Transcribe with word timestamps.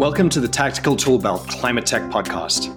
Welcome 0.00 0.30
to 0.30 0.40
the 0.40 0.48
Tactical 0.50 0.96
Toolbelt 0.96 1.46
Climate 1.48 1.84
Tech 1.84 2.02
Podcast. 2.04 2.68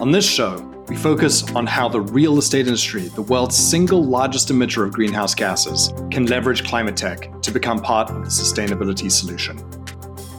On 0.00 0.10
this 0.10 0.28
show, 0.28 0.58
we 0.88 0.96
focus 0.96 1.48
on 1.54 1.66
how 1.66 1.88
the 1.88 2.00
real 2.00 2.38
estate 2.38 2.66
industry, 2.66 3.02
the 3.02 3.22
world's 3.22 3.56
single 3.56 4.02
largest 4.02 4.48
emitter 4.48 4.84
of 4.84 4.92
greenhouse 4.92 5.34
gases, 5.34 5.92
can 6.10 6.26
leverage 6.26 6.64
climate 6.64 6.96
tech 6.96 7.30
to 7.42 7.50
become 7.50 7.78
part 7.78 8.10
of 8.10 8.24
the 8.24 8.30
sustainability 8.30 9.12
solution. 9.12 9.62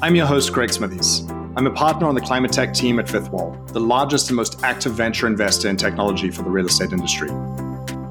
I'm 0.01 0.15
your 0.15 0.25
host, 0.25 0.51
Greg 0.51 0.73
Smithies. 0.73 1.21
I'm 1.55 1.67
a 1.67 1.71
partner 1.71 2.07
on 2.07 2.15
the 2.15 2.21
climate 2.21 2.51
tech 2.51 2.73
team 2.73 2.99
at 2.99 3.09
Fifth 3.09 3.29
Wall, 3.29 3.51
the 3.67 3.79
largest 3.79 4.29
and 4.29 4.35
most 4.35 4.63
active 4.63 4.93
venture 4.93 5.27
investor 5.27 5.69
in 5.69 5.77
technology 5.77 6.29
for 6.29 6.43
the 6.43 6.49
real 6.49 6.65
estate 6.65 6.91
industry. 6.91 7.29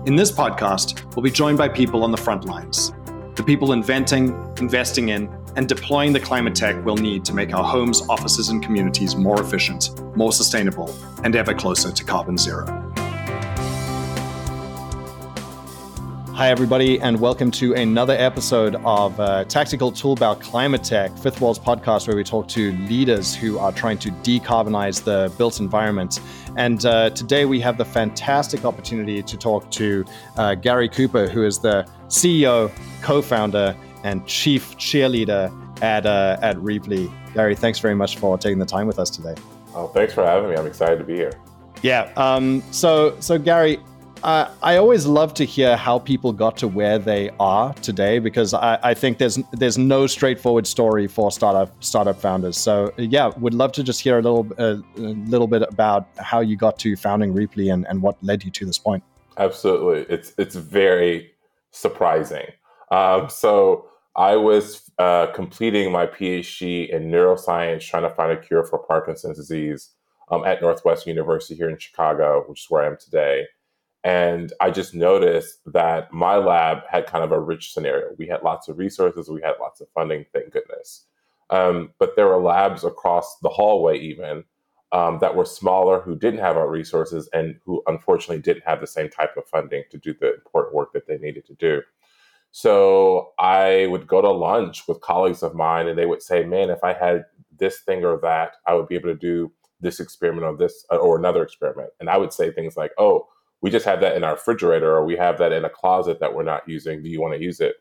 In 0.07 0.17
this 0.17 0.33
podcast, 0.33 1.15
we'll 1.15 1.23
be 1.23 1.31
joined 1.31 1.59
by 1.59 1.69
people 1.69 2.03
on 2.03 2.11
the 2.11 2.17
front 2.17 2.45
lines 2.45 2.93
the 3.35 3.43
people 3.43 3.73
inventing, 3.73 4.29
investing 4.59 5.09
in, 5.09 5.27
and 5.57 5.67
deploying 5.67 6.13
the 6.13 6.21
climate 6.21 6.55
tech 6.55 6.77
we'll 6.85 6.97
need 6.97 7.25
to 7.25 7.33
make 7.33 7.55
our 7.55 7.65
homes, 7.65 8.03
offices, 8.11 8.51
and 8.51 8.63
communities 8.63 9.17
more 9.17 9.41
efficient, 9.41 9.89
more 10.15 10.33
sustainable, 10.33 10.95
and 11.25 11.35
ever 11.35 11.55
closer 11.55 11.91
to 11.91 12.05
carbon 12.05 12.37
zero. 12.37 12.67
Hi, 16.35 16.51
everybody, 16.51 17.01
and 17.01 17.21
welcome 17.21 17.51
to 17.53 17.73
another 17.75 18.15
episode 18.15 18.75
of 18.85 19.19
uh, 19.19 19.45
Tactical 19.45 19.95
About 20.13 20.41
Climate 20.41 20.83
Tech, 20.83 21.17
Fifth 21.17 21.41
Wall's 21.41 21.59
podcast, 21.59 22.09
where 22.09 22.17
we 22.17 22.25
talk 22.25 22.49
to 22.49 22.73
leaders 22.89 23.35
who 23.35 23.59
are 23.59 23.73
trying 23.73 23.99
to 23.99 24.11
decarbonize 24.11 25.05
the 25.05 25.33
built 25.39 25.61
environment. 25.61 26.21
And 26.57 26.85
uh, 26.85 27.11
today 27.11 27.45
we 27.45 27.61
have 27.61 27.79
the 27.79 27.85
fantastic 27.85 28.65
opportunity 28.65 29.23
to 29.23 29.37
talk 29.39 29.71
to 29.73 30.05
uh, 30.37 30.55
Garry 30.55 30.89
Cooper, 30.89 31.29
who 31.29 31.45
is 31.45 31.59
the 31.59 31.87
CEO, 32.13 32.71
co 33.01 33.23
founder, 33.23 33.75
and 34.05 34.25
chief 34.27 34.77
cheerleader 34.77 35.51
at 35.83 36.07
uh, 36.07 36.37
at 36.43 36.57
Rheaply. 36.59 37.11
Garry, 37.35 37.55
thanks 37.55 37.79
very 37.79 37.95
much 37.95 38.19
for 38.19 38.37
taking 38.37 38.59
the 38.59 38.67
time 38.67 38.87
with 38.87 38.99
us 38.99 39.11
today. 39.11 39.35
Oh, 39.75 39.89
thanks 39.89 40.13
for 40.13 40.25
having 40.25 40.51
me. 40.51 40.57
I'm 40.57 40.67
excited 40.67 40.99
to 40.99 41.05
be 41.05 41.15
here. 41.15 41.33
Yeah. 41.81 42.13
Um, 42.17 42.63
so 42.71 43.19
so 43.21 43.39
Garry, 43.39 43.79
uh, 44.23 44.51
I 44.63 44.77
always 44.77 45.07
love 45.07 45.33
to 45.35 45.45
hear 45.45 45.75
how 45.75 45.99
people 45.99 46.33
got 46.33 46.57
to 46.59 46.69
where 46.69 46.99
they 46.99 47.31
are 47.41 47.73
today 47.75 48.19
because 48.19 48.53
I, 48.53 48.79
I, 48.83 48.95
think 48.95 49.19
there's 49.19 49.39
there's 49.53 49.79
no 49.79 50.07
straightforward 50.07 50.67
story 50.67 51.09
for 51.09 51.33
startup 51.33 51.73
startup 51.83 52.21
founders. 52.21 52.59
So 52.59 52.93
yeah, 52.99 53.33
would 53.39 53.55
love 53.55 53.73
to 53.73 53.83
just 53.83 54.01
hear 54.01 54.19
a 54.19 54.23
little 54.23 54.47
uh, 54.59 54.77
a 54.97 55.01
little 55.01 55.49
bit 55.49 55.63
about 55.63 56.09
how 56.19 56.41
you 56.41 56.57
got 56.57 56.79
to 56.81 56.95
founding 56.95 57.33
Rheaply 57.33 57.73
and, 57.73 57.87
and 57.89 58.03
what 58.03 58.23
led 58.23 58.45
you 58.45 58.51
to 58.51 58.67
this 58.67 58.79
point. 58.79 59.03
Absolutely, 59.39 60.15
it's 60.15 60.35
it's 60.37 60.55
very 60.55 61.33
surprising. 61.73 62.47
Um, 62.91 63.29
so 63.29 63.89
I 64.15 64.37
was 64.37 64.91
uh, 64.99 65.27
completing 65.29 65.91
my 65.91 66.07
PhD 66.07 66.89
in 66.91 67.11
neuroscience, 67.11 67.83
trying 67.83 68.03
to 68.03 68.11
find 68.11 68.31
a 68.31 68.37
cure 68.41 68.65
for 68.65 68.79
Parkinson's 68.79 69.39
disease 69.39 69.91
um, 70.31 70.45
at 70.45 70.61
Northwestern 70.61 71.11
University 71.11 71.55
here 71.55 71.71
in 71.71 71.79
Chicago, 71.79 72.45
which 72.47 72.61
is 72.61 72.71
where 72.71 72.83
I 72.83 72.87
am 72.87 72.99
today. 72.99 73.47
And 74.05 74.53
I 74.61 74.71
just 74.71 74.95
noticed 74.95 75.61
that 75.67 76.13
my 76.13 76.37
lab 76.37 76.79
had 76.89 77.07
kind 77.07 77.25
of 77.25 77.33
a 77.33 77.41
rich 77.41 77.73
scenario. 77.73 78.15
We 78.19 78.27
had 78.27 78.43
lots 78.43 78.69
of 78.69 78.79
resources, 78.79 79.29
we 79.29 79.43
had 79.43 79.55
lots 79.61 79.81
of 79.81 79.89
funding, 79.95 80.27
thank 80.33 80.53
goodness. 80.53 81.07
Um, 81.51 81.91
but 81.99 82.17
there 82.17 82.27
were 82.27 82.41
labs 82.41 82.85
across 82.85 83.39
the 83.39 83.49
hallway, 83.49 83.99
even 83.99 84.45
um, 84.93 85.19
that 85.21 85.35
were 85.35 85.45
smaller, 85.45 86.01
who 86.01 86.17
didn't 86.17 86.41
have 86.41 86.57
our 86.57 86.69
resources, 86.69 87.29
and 87.33 87.59
who 87.65 87.83
unfortunately 87.87 88.41
didn't 88.41 88.65
have 88.65 88.81
the 88.81 88.87
same 88.87 89.09
type 89.09 89.37
of 89.37 89.47
funding 89.47 89.85
to 89.91 89.99
do 89.99 90.15
the 90.21 90.35
important 90.35 90.75
work 90.75 90.93
that 90.93 91.07
they 91.07 91.19
needed 91.19 91.47
to 91.47 91.55
do. 91.55 91.83
So 92.53 93.33
I 93.39 93.87
would 93.91 94.07
go 94.07 94.21
to 94.21 94.31
lunch 94.31 94.87
with 94.87 95.01
colleagues 95.01 95.43
of 95.43 95.55
mine, 95.55 95.89
and 95.89 95.99
they 95.99 96.07
would 96.07 96.23
say, 96.23 96.45
"Man, 96.45 96.71
if 96.71 96.85
I 96.85 96.93
had 96.93 97.25
this 97.57 97.81
thing 97.81 98.05
or 98.05 98.19
that, 98.21 98.57
I 98.67 98.75
would 98.75 98.89
be 98.89 98.95
able 98.97 99.09
to 99.11 99.15
do 99.17 99.53
this 99.81 100.01
experiment 100.01 100.45
or 100.47 100.57
this 100.57 100.85
uh, 100.93 100.97
or 100.97 101.17
another 101.19 101.43
experiment." 101.43 101.91
And 102.01 102.11
I 102.11 102.19
would 102.19 102.33
say 102.33 102.51
things 102.53 102.77
like, 102.77 102.93
"Oh, 102.99 103.29
we 103.63 103.71
just 103.71 103.87
have 103.87 104.01
that 104.03 104.17
in 104.17 104.25
our 104.25 104.35
refrigerator, 104.35 104.95
or 104.95 105.05
we 105.07 105.17
have 105.17 105.39
that 105.39 105.53
in 105.53 105.65
a 105.65 105.71
closet 105.71 106.21
that 106.21 106.35
we're 106.35 106.43
not 106.43 106.69
using. 106.69 107.03
Do 107.03 107.09
you 107.09 107.21
want 107.21 107.35
to 107.35 107.41
use 107.43 107.61
it?" 107.61 107.77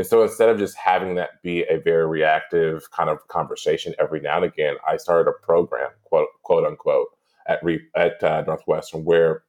And 0.00 0.06
so 0.06 0.22
instead 0.22 0.48
of 0.48 0.56
just 0.56 0.78
having 0.78 1.16
that 1.16 1.42
be 1.42 1.60
a 1.64 1.78
very 1.78 2.06
reactive 2.06 2.90
kind 2.90 3.10
of 3.10 3.28
conversation 3.28 3.94
every 3.98 4.18
now 4.18 4.36
and 4.36 4.46
again, 4.46 4.76
I 4.88 4.96
started 4.96 5.28
a 5.28 5.44
program, 5.44 5.90
quote 6.04 6.28
quote 6.42 6.64
unquote, 6.64 7.08
at 7.46 7.62
Re- 7.62 7.86
at 7.94 8.24
uh, 8.24 8.42
Northwestern 8.46 9.04
where 9.04 9.42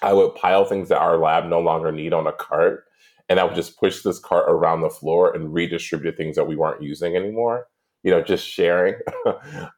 I 0.00 0.14
would 0.14 0.36
pile 0.36 0.64
things 0.64 0.88
that 0.88 1.02
our 1.02 1.18
lab 1.18 1.44
no 1.44 1.60
longer 1.60 1.92
need 1.92 2.14
on 2.14 2.26
a 2.26 2.32
cart 2.32 2.84
and 3.28 3.38
I 3.38 3.44
would 3.44 3.54
just 3.54 3.78
push 3.78 4.00
this 4.00 4.18
cart 4.18 4.46
around 4.48 4.80
the 4.80 4.88
floor 4.88 5.34
and 5.34 5.52
redistribute 5.52 6.16
things 6.16 6.36
that 6.36 6.48
we 6.48 6.56
weren't 6.56 6.82
using 6.82 7.14
anymore. 7.14 7.66
You 8.04 8.12
know, 8.12 8.22
just 8.22 8.48
sharing, 8.48 8.94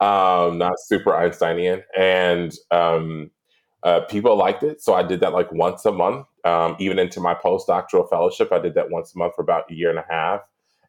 um, 0.01 0.59
not 0.59 0.75
super 0.87 1.17
Einsteinian, 1.17 1.83
and 1.99 2.55
um, 2.71 3.33
uh, 3.87 4.01
people 4.01 4.37
liked 4.37 4.63
it. 4.63 4.83
So 4.83 4.95
I 4.95 5.03
did 5.03 5.21
that 5.21 5.33
like 5.33 5.51
once 5.53 5.85
a 5.87 5.93
month, 5.93 6.27
um, 6.45 6.77
even 6.79 6.99
into 6.99 7.21
my 7.21 7.35
postdoctoral 7.35 8.09
fellowship. 8.11 8.53
I 8.53 8.59
did 8.59 8.75
that 8.75 8.91
once 8.91 9.15
a 9.15 9.19
month 9.19 9.35
for 9.37 9.43
about 9.43 9.71
a 9.71 9.75
year 9.75 9.91
and 9.91 9.99
a 9.99 10.05
half, 10.11 10.43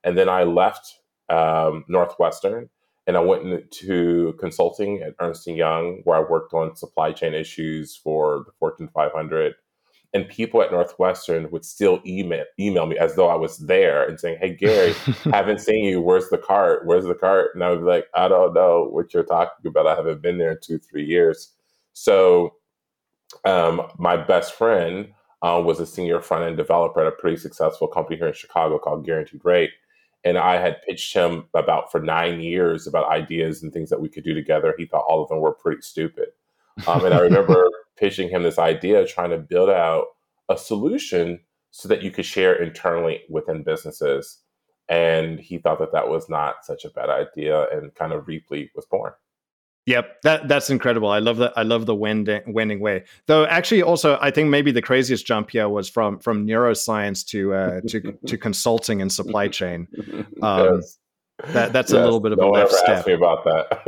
and 0.04 0.18
then 0.18 0.28
I 0.28 0.44
left 0.44 1.00
um, 1.30 1.86
Northwestern 1.88 2.70
and 3.06 3.16
I 3.16 3.22
went 3.22 3.44
into 3.44 4.34
consulting 4.40 5.02
at 5.02 5.14
Ernst 5.20 5.48
and 5.48 5.56
Young, 5.56 6.02
where 6.04 6.18
I 6.18 6.30
worked 6.30 6.54
on 6.54 6.76
supply 6.76 7.14
chain 7.14 7.34
issues 7.34 7.96
for 7.96 8.44
the 8.46 8.52
Fortune 8.60 8.90
500 8.94 9.56
and 10.14 10.28
people 10.30 10.62
at 10.62 10.72
Northwestern 10.72 11.50
would 11.52 11.66
still 11.66 12.02
email 12.06 12.46
email 12.60 12.86
me 12.86 12.98
as 12.98 13.16
though 13.16 13.28
I 13.28 13.36
was 13.36 13.58
there 13.58 14.08
and 14.08 14.20
saying, 14.20 14.38
"Hey 14.40 14.56
Garry, 14.56 14.94
haven't 15.32 15.62
seen 15.62 15.86
you. 15.86 16.02
Where's 16.02 16.30
the 16.30 16.38
cart? 16.38 16.86
Where's 16.86 17.06
the 17.06 17.16
cart?" 17.16 17.52
And 17.54 17.64
I 17.64 17.70
would 17.70 17.80
be 17.80 17.86
like, 17.86 18.08
"I 18.16 18.28
don't 18.28 18.54
know 18.54 18.88
what 18.90 19.14
you're 19.14 19.24
talking 19.24 19.68
about. 19.68 19.88
I 19.88 19.96
haven't 19.96 20.22
been 20.22 20.38
there 20.38 20.52
in 20.52 20.58
two, 20.62 20.80
three 20.80 21.06
years." 21.06 21.54
So, 21.94 22.54
um, 23.46 23.82
my 23.98 24.18
best 24.18 24.54
friend 24.54 25.14
uh, 25.42 25.62
was 25.64 25.80
a 25.80 25.86
senior 25.86 26.22
front 26.22 26.46
end 26.46 26.58
developer 26.58 27.02
at 27.02 27.08
a 27.08 27.12
pretty 27.12 27.38
successful 27.38 27.88
company 27.88 28.18
here 28.18 28.28
in 28.28 28.34
Chicago 28.34 28.80
called 28.80 29.06
Guaranteed 29.06 29.42
Rate, 29.44 29.72
and 30.24 30.38
I 30.38 30.58
had 30.58 30.82
pitched 30.82 31.14
him 31.14 31.46
about 31.54 31.92
for 31.92 32.00
nine 32.00 32.40
years 32.40 32.88
about 32.88 33.10
ideas 33.10 33.62
and 33.62 33.72
things 33.72 33.90
that 33.90 34.02
we 34.02 34.10
could 34.10 34.24
do 34.24 34.34
together. 34.34 34.74
He 34.78 34.86
thought 34.86 35.06
all 35.08 35.22
of 35.22 35.30
them 35.30 35.40
were 35.40 35.54
pretty 35.54 35.82
stupid, 35.82 36.30
um, 36.88 37.06
and 37.06 37.14
I 37.14 37.20
remember 37.20 37.70
pitching 37.98 38.30
him 38.30 38.44
this 38.44 38.60
idea, 38.60 39.06
trying 39.06 39.32
to 39.32 39.38
build 39.38 39.70
out 39.70 40.06
a 40.50 40.58
solution 40.58 41.40
so 41.72 41.88
that 41.90 42.02
you 42.02 42.12
could 42.12 42.26
share 42.26 42.56
internally 42.56 43.22
within 43.30 43.64
businesses. 43.64 44.40
And 44.90 45.40
he 45.40 45.58
thought 45.58 45.80
that 45.80 45.92
that 45.92 46.08
was 46.08 46.30
not 46.30 46.64
such 46.64 46.86
a 46.86 46.90
bad 46.90 47.10
idea, 47.10 47.68
and 47.70 47.94
kind 47.94 48.14
of 48.14 48.26
Rheaply 48.26 48.70
was 48.74 48.86
born. 48.86 49.12
Yep, 49.88 50.22
that 50.24 50.48
that's 50.50 50.70
incredible. 50.70 51.10
I 51.10 51.20
love 51.20 51.38
that. 51.38 51.54
I 51.56 51.64
love 51.64 51.86
the 51.86 51.96
winding, 51.96 52.42
winding 52.46 52.82
way. 52.82 53.06
Though, 53.28 53.46
actually, 53.46 53.82
also, 53.82 54.18
I 54.22 54.32
think 54.32 54.50
maybe 54.50 54.74
the 54.74 54.82
craziest 54.82 55.26
jump 55.26 55.52
here 55.52 55.70
was 55.70 55.88
from 55.90 56.20
from 56.20 56.46
neuroscience 56.46 57.26
to 57.28 57.54
uh, 57.54 57.80
to 57.88 58.12
to 58.28 58.38
consulting 58.48 59.02
and 59.02 59.10
supply 59.12 59.48
chain. 59.48 59.88
Um, 60.42 60.76
yes. 60.76 61.00
That 61.54 61.72
that's 61.72 61.94
yes. 61.94 62.02
a 62.02 62.04
little 62.04 62.20
bit 62.20 62.34
of 62.34 62.40
no 62.40 62.50
a 62.50 62.52
left 62.52 62.74
step. 62.74 62.98
Ask 62.98 63.08
me 63.08 63.14
about 63.14 63.46
that. 63.46 63.88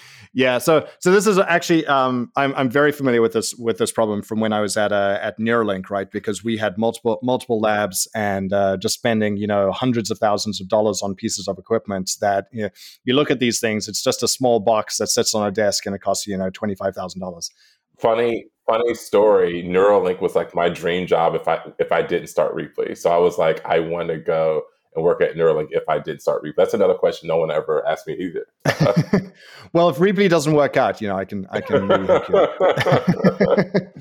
Yeah, 0.36 0.58
so 0.58 0.86
so 0.98 1.10
this 1.10 1.26
is 1.26 1.38
actually 1.38 1.86
um, 1.86 2.30
I'm 2.36 2.54
I'm 2.56 2.68
very 2.68 2.92
familiar 2.92 3.22
with 3.22 3.32
this 3.32 3.54
with 3.54 3.78
this 3.78 3.90
problem 3.90 4.20
from 4.20 4.38
when 4.38 4.52
I 4.52 4.60
was 4.60 4.76
at 4.76 4.92
uh, 4.92 5.18
at 5.22 5.38
Neuralink, 5.38 5.88
right? 5.88 6.10
Because 6.10 6.44
we 6.44 6.58
had 6.58 6.76
multiple 6.76 7.18
multiple 7.22 7.58
labs 7.58 8.06
and 8.14 8.52
uh, 8.52 8.76
just 8.76 8.96
spending 8.96 9.38
you 9.38 9.46
know 9.46 9.72
hundreds 9.72 10.10
of 10.10 10.18
thousands 10.18 10.60
of 10.60 10.68
dollars 10.68 11.00
on 11.00 11.14
pieces 11.14 11.48
of 11.48 11.56
equipment 11.56 12.10
that 12.20 12.48
you, 12.52 12.64
know, 12.64 12.68
you 13.04 13.14
look 13.14 13.30
at 13.30 13.38
these 13.38 13.60
things, 13.60 13.88
it's 13.88 14.02
just 14.02 14.22
a 14.22 14.28
small 14.28 14.60
box 14.60 14.98
that 14.98 15.06
sits 15.06 15.34
on 15.34 15.46
a 15.46 15.50
desk 15.50 15.86
and 15.86 15.94
it 15.94 16.02
costs 16.02 16.26
you 16.26 16.36
know 16.36 16.50
twenty 16.50 16.74
five 16.74 16.94
thousand 16.94 17.22
dollars. 17.22 17.50
Funny 17.98 18.44
funny 18.66 18.92
story. 18.92 19.62
Neuralink 19.62 20.20
was 20.20 20.34
like 20.34 20.54
my 20.54 20.68
dream 20.68 21.06
job 21.06 21.34
if 21.34 21.48
I 21.48 21.60
if 21.78 21.92
I 21.92 22.02
didn't 22.02 22.28
start 22.28 22.54
Rheaply, 22.54 22.98
So 22.98 23.10
I 23.10 23.16
was 23.16 23.38
like, 23.38 23.64
I 23.64 23.78
want 23.78 24.08
to 24.08 24.18
go 24.18 24.64
and 24.96 25.04
work 25.04 25.20
at 25.20 25.34
Neuralink 25.34 25.68
if 25.70 25.88
I 25.88 25.98
did 25.98 26.20
start 26.20 26.42
Rheaply? 26.42 26.54
That's 26.56 26.74
another 26.74 26.94
question 26.94 27.28
no 27.28 27.36
one 27.36 27.50
ever 27.50 27.86
asked 27.86 28.06
me 28.06 28.14
either. 28.14 28.46
well, 29.72 29.88
if 29.88 29.98
Rheaply 29.98 30.28
doesn't 30.28 30.54
work 30.54 30.76
out, 30.76 31.00
you 31.00 31.08
know, 31.08 31.16
I 31.16 31.24
can 31.24 31.46
I 31.50 31.60
can 31.60 31.90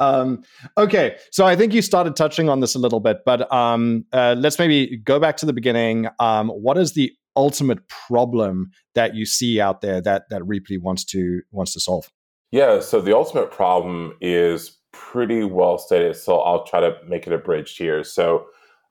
um, 0.00 0.42
okay, 0.78 1.16
so 1.30 1.44
I 1.44 1.56
think 1.56 1.74
you 1.74 1.82
started 1.82 2.16
touching 2.16 2.48
on 2.48 2.60
this 2.60 2.74
a 2.74 2.78
little 2.78 3.00
bit, 3.00 3.18
but 3.26 3.52
um, 3.52 4.04
uh, 4.12 4.34
let's 4.38 4.58
maybe 4.58 4.96
go 4.98 5.18
back 5.18 5.36
to 5.38 5.46
the 5.46 5.52
beginning. 5.52 6.08
Um, 6.20 6.48
what 6.48 6.78
is 6.78 6.94
the 6.94 7.12
ultimate 7.36 7.86
problem 7.88 8.70
that 8.94 9.14
you 9.14 9.26
see 9.26 9.60
out 9.60 9.82
there 9.82 10.00
that 10.00 10.24
that 10.30 10.42
Rheaply 10.42 10.80
wants 10.80 11.04
to 11.06 11.42
wants 11.50 11.72
to 11.74 11.80
solve? 11.80 12.10
Yeah, 12.52 12.80
so 12.80 13.00
the 13.00 13.14
ultimate 13.14 13.50
problem 13.50 14.14
is 14.20 14.78
pretty 14.92 15.44
well 15.44 15.78
stated. 15.78 16.16
So 16.16 16.38
I'll 16.38 16.64
try 16.64 16.80
to 16.80 16.96
make 17.06 17.26
it 17.26 17.32
a 17.32 17.38
bridge 17.38 17.76
here. 17.76 18.02
So 18.02 18.46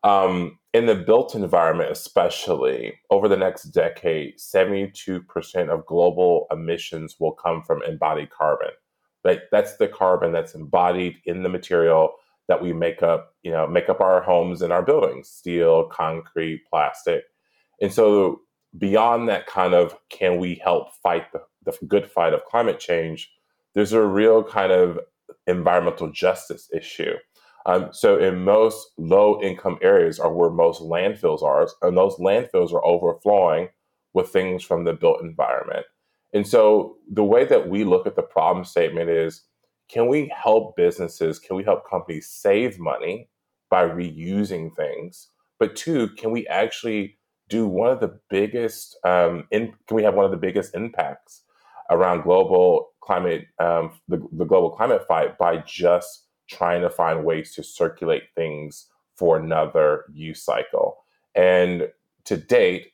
um, 0.06 0.60
in 0.72 0.86
the 0.86 0.96
built 0.96 1.34
environment, 1.34 1.92
especially 1.92 3.00
over 3.10 3.28
the 3.28 3.36
next 3.36 3.64
decade, 3.64 4.38
72% 4.38 5.70
of 5.70 5.86
global 5.88 6.46
emissions 6.52 7.16
will 7.20 7.32
come 7.32 7.64
from 7.64 7.82
embodied 7.82 8.30
carbon. 8.30 8.70
Right? 9.24 9.40
That's 9.52 9.78
the 9.78 9.88
carbon 9.88 10.32
that's 10.32 10.54
embodied 10.54 11.16
in 11.26 11.42
the 11.42 11.50
material 11.50 12.14
that 12.48 12.62
we 12.62 12.72
make 12.72 13.02
up, 13.02 13.34
you 13.42 13.50
know, 13.50 13.66
make 13.66 13.90
up 13.90 14.00
our 14.00 14.22
homes 14.22 14.62
and 14.62 14.72
our 14.72 14.84
buildings, 14.84 15.28
steel, 15.28 15.86
concrete, 15.86 16.62
plastic. 16.70 17.24
And 17.82 17.92
so 17.92 18.42
beyond 18.78 19.28
that 19.30 19.48
kind 19.48 19.74
of 19.74 19.96
can 20.10 20.38
we 20.38 20.62
help 20.64 20.94
fight 21.02 21.32
the, 21.32 21.42
the 21.64 21.76
good 21.88 22.06
fight 22.06 22.34
of 22.34 22.46
climate 22.46 22.80
change, 22.80 23.32
there's 23.74 23.94
a 23.94 24.04
real 24.04 24.44
kind 24.44 24.72
of 24.72 25.00
environmental 25.48 26.12
justice 26.12 26.70
issue. 26.72 27.16
Um, 27.66 27.90
so 27.92 28.18
in 28.18 28.44
most 28.44 28.92
low 28.98 29.42
income 29.42 29.80
areas 29.82 30.20
are 30.20 30.32
where 30.32 30.52
most 30.52 30.82
landfills 30.82 31.42
are, 31.42 31.68
and 31.82 31.98
those 31.98 32.16
landfills 32.18 32.72
are 32.72 32.86
overflowing 32.86 33.70
with 34.14 34.30
things 34.30 34.64
from 34.64 34.84
the 34.84 34.94
built 34.94 35.22
environment. 35.22 35.86
And 36.34 36.48
so 36.48 36.98
the 37.12 37.24
way 37.24 37.46
that 37.46 37.70
we 37.70 37.84
look 37.84 38.06
at 38.06 38.16
the 38.16 38.22
problem 38.22 38.66
statement 38.66 39.10
is 39.10 39.44
can 39.90 40.08
we 40.08 40.32
help 40.36 40.76
businesses, 40.76 41.40
can 41.40 41.56
we 41.56 41.64
help 41.64 41.90
companies 41.90 42.28
save 42.28 42.80
money 42.80 43.30
by 43.70 43.84
reusing 43.84 44.76
things? 44.76 45.30
But 45.60 45.76
two, 45.76 46.10
can 46.10 46.32
we 46.32 46.48
actually 46.48 47.18
do 47.50 47.68
one 47.68 47.92
of 47.92 48.00
the 48.00 48.20
biggest, 48.30 48.98
um, 49.04 49.48
in, 49.52 49.74
can 49.88 49.96
we 49.96 50.04
have 50.04 50.16
one 50.16 50.26
of 50.26 50.32
the 50.32 50.38
biggest 50.38 50.76
impacts 50.76 51.44
around 51.92 52.24
global 52.24 52.90
climate, 53.02 53.46
um, 53.60 53.92
the, 54.08 54.18
the 54.32 54.46
global 54.46 54.72
climate 54.72 55.04
fight 55.08 55.38
by 55.38 55.58
just 55.58 56.25
trying 56.48 56.82
to 56.82 56.90
find 56.90 57.26
ways 57.26 57.54
to 57.56 57.64
circulate 57.64 58.24
things 58.36 58.88
for 59.16 59.38
another 59.38 60.06
use 60.14 60.44
cycle? 60.44 60.98
And 61.36 61.90
to 62.26 62.38
date, 62.38 62.94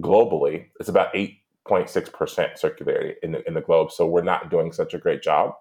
globally, 0.00 0.66
it's 0.80 0.88
about 0.88 1.14
8.6% 1.14 1.34
circularity 1.68 3.14
in 3.22 3.32
the, 3.32 3.46
in 3.46 3.54
the 3.54 3.60
globe. 3.60 3.90
So 3.90 4.06
we're 4.06 4.22
not 4.22 4.50
doing 4.50 4.72
such 4.72 4.94
a 4.94 4.98
great 4.98 5.22
job. 5.22 5.54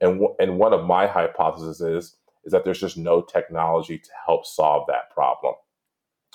And, 0.00 0.14
w- 0.14 0.34
and 0.40 0.58
one 0.58 0.72
of 0.72 0.84
my 0.84 1.06
hypotheses 1.06 1.80
is, 1.80 2.16
is 2.44 2.52
that 2.52 2.64
there's 2.64 2.80
just 2.80 2.96
no 2.96 3.22
technology 3.22 3.98
to 3.98 4.10
help 4.26 4.46
solve 4.46 4.86
that 4.88 5.10
problem. 5.12 5.54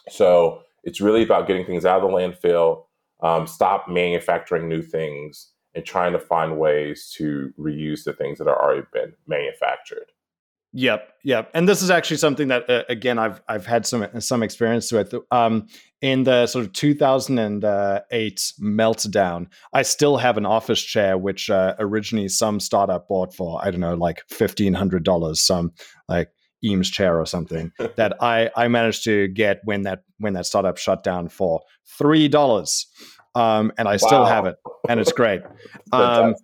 So 0.09 0.61
it's 0.83 1.01
really 1.01 1.23
about 1.23 1.47
getting 1.47 1.65
things 1.65 1.85
out 1.85 2.01
of 2.01 2.09
the 2.09 2.15
landfill, 2.15 2.85
um, 3.21 3.45
stop 3.47 3.89
manufacturing 3.89 4.69
new 4.69 4.81
things, 4.81 5.51
and 5.75 5.85
trying 5.85 6.13
to 6.13 6.19
find 6.19 6.57
ways 6.57 7.13
to 7.17 7.53
reuse 7.59 8.03
the 8.03 8.13
things 8.13 8.39
that 8.39 8.47
are 8.47 8.59
already 8.59 8.87
been 8.93 9.13
manufactured. 9.27 10.11
Yep, 10.73 11.09
yep. 11.23 11.49
And 11.53 11.67
this 11.67 11.81
is 11.81 11.89
actually 11.89 12.17
something 12.17 12.49
that 12.49 12.69
uh, 12.69 12.83
again 12.89 13.17
I've 13.17 13.41
I've 13.47 13.65
had 13.65 13.85
some 13.85 14.05
some 14.19 14.43
experience 14.43 14.91
with. 14.91 15.13
Um, 15.31 15.67
in 16.01 16.23
the 16.23 16.45
sort 16.45 16.63
of 16.63 16.73
2008 16.73 18.53
meltdown, 18.61 19.47
I 19.73 19.81
still 19.81 20.17
have 20.17 20.37
an 20.37 20.45
office 20.45 20.81
chair 20.81 21.17
which 21.17 21.49
uh, 21.49 21.73
originally 21.79 22.27
some 22.27 22.59
startup 22.59 23.07
bought 23.07 23.33
for 23.33 23.59
I 23.63 23.71
don't 23.71 23.79
know 23.79 23.95
like 23.95 24.23
fifteen 24.29 24.73
hundred 24.73 25.03
dollars, 25.03 25.41
some 25.41 25.71
like 26.07 26.29
Eames 26.63 26.89
chair 26.89 27.19
or 27.19 27.25
something 27.25 27.71
that 27.95 28.21
I 28.21 28.51
I 28.55 28.67
managed 28.67 29.03
to 29.05 29.27
get 29.29 29.61
when 29.63 29.83
that 29.83 30.03
when 30.19 30.33
that 30.33 30.45
startup 30.45 30.77
shut 30.77 31.03
down 31.03 31.29
for 31.29 31.61
three 31.97 32.27
dollars, 32.27 32.87
um, 33.35 33.71
and 33.77 33.87
I 33.87 33.93
wow. 33.93 33.97
still 33.97 34.25
have 34.25 34.45
it, 34.45 34.57
and 34.89 34.99
it's 34.99 35.13
great. 35.13 35.41
Um, 35.93 36.35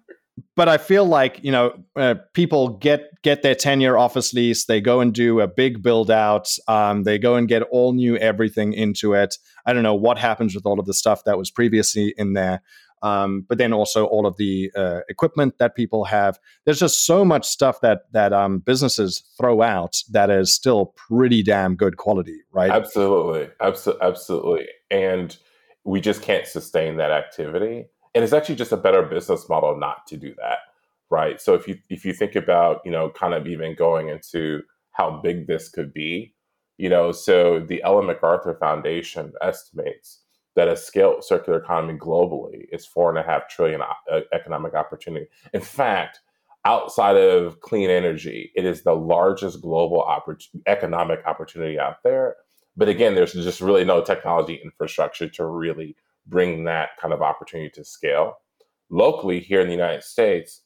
but 0.56 0.68
I 0.68 0.78
feel 0.78 1.06
like 1.06 1.40
you 1.44 1.52
know 1.52 1.74
uh, 1.96 2.16
people 2.34 2.70
get 2.70 3.10
get 3.22 3.42
their 3.42 3.56
ten 3.56 3.82
year 3.82 3.98
office 3.98 4.34
lease, 4.34 4.66
they 4.66 4.82
go 4.82 5.00
and 5.00 5.14
do 5.14 5.40
a 5.40 5.48
big 5.48 5.84
build 5.84 6.10
out, 6.10 6.48
um, 6.68 7.04
they 7.04 7.18
go 7.18 7.36
and 7.36 7.48
get 7.48 7.64
all 7.64 7.94
new 7.94 8.18
everything 8.18 8.74
into 8.74 9.14
it. 9.14 9.38
I 9.66 9.74
don't 9.74 9.84
know 9.84 9.96
what 9.96 10.18
happens 10.18 10.56
with 10.56 10.66
all 10.66 10.80
of 10.80 10.86
the 10.86 10.94
stuff 10.94 11.24
that 11.26 11.38
was 11.38 11.52
previously 11.52 12.14
in 12.18 12.34
there, 12.34 12.62
um, 13.04 13.46
but 13.48 13.58
then 13.60 13.74
also 13.74 14.06
all 14.06 14.26
of 14.26 14.38
the 14.38 14.72
uh, 14.76 15.02
equipment 15.08 15.56
that 15.60 15.76
people 15.76 16.06
have. 16.06 16.40
There's 16.66 16.80
just 16.80 17.06
so 17.06 17.24
much 17.24 17.46
stuff 17.46 17.82
that 17.82 18.02
that 18.12 18.34
um, 18.34 18.60
businesses 18.60 19.24
throw 19.38 19.62
out 19.62 19.98
that 20.12 20.32
is 20.32 20.54
still 20.54 20.94
pretty 20.96 21.44
damn 21.44 21.76
good 21.76 21.98
quality, 21.98 22.40
right? 22.52 22.72
Absolutely, 22.72 23.50
absolutely, 23.62 24.08
absolutely, 24.08 24.68
and 24.90 25.38
we 25.86 26.02
just 26.02 26.22
can't 26.22 26.48
sustain 26.48 26.98
that 26.98 27.12
activity 27.12 27.86
and 28.16 28.24
it's 28.24 28.34
actually 28.34 28.56
just 28.56 28.72
a 28.72 28.78
better 28.78 29.04
business 29.04 29.48
model 29.50 29.78
not 29.78 30.06
to 30.08 30.18
do 30.18 30.34
that 30.38 30.60
right? 31.14 31.40
So 31.40 31.54
if 31.54 31.68
you 31.68 31.78
if 31.90 32.04
you 32.04 32.12
think 32.12 32.36
about 32.36 32.82
you 32.84 32.92
know 32.92 33.12
kind 33.12 33.36
of 33.36 33.48
even 33.48 33.76
going 33.76 34.10
into 34.10 34.64
how 34.92 35.22
big 35.24 35.48
this 35.48 35.70
could 35.70 35.94
be 35.94 36.34
you 36.78 36.90
know 36.90 37.12
so 37.12 37.60
the 37.60 37.82
ellen 37.84 38.08
macarthur 38.08 38.56
foundation 38.56 39.32
estimates 39.42 40.22
that 40.56 40.68
a 40.68 40.76
scaled 40.76 41.24
circular 41.24 41.60
economy 41.60 41.98
globally 41.98 42.66
is 42.72 42.86
four 42.86 43.10
and 43.10 43.20
a 43.20 43.24
half 43.24 43.48
trillion 43.48 43.82
uh, 43.82 44.20
economic 44.34 44.74
opportunity. 44.74 45.28
In 45.54 45.62
fact 45.62 46.20
outside 46.66 47.18
of 47.18 47.60
clean 47.60 47.90
energy 47.92 48.52
it 48.56 48.66
is 48.66 48.82
the 48.82 48.96
largest 48.96 49.62
global 49.62 50.04
oppor- 50.08 50.48
economic 50.66 51.20
opportunity 51.28 51.78
out 51.78 52.02
there. 52.04 52.38
But 52.76 52.90
again 52.90 53.14
there's 53.14 53.34
just 53.34 53.62
really 53.62 53.86
no 53.86 54.02
technology 54.02 54.60
infrastructure 54.64 55.30
to 55.30 55.46
really 55.46 55.96
bring 56.28 56.64
that 56.66 56.90
kind 57.02 57.14
of 57.14 57.22
opportunity 57.22 57.70
to 57.72 57.84
scale. 57.84 58.36
Locally, 58.90 59.40
here 59.40 59.62
in 59.62 59.68
the 59.68 59.74
United 59.74 60.04
States, 60.04 60.62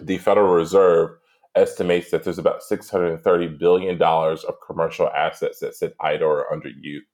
the 0.00 0.18
Federal 0.18 0.52
Reserve 0.52 1.10
estimates 1.54 2.10
that 2.10 2.24
there's 2.24 2.38
about 2.38 2.62
$630 2.62 3.58
billion 3.58 4.00
of 4.00 4.54
commercial 4.64 5.08
assets 5.08 5.58
that 5.60 5.74
sit 5.74 5.94
idle 6.00 6.28
or 6.28 6.46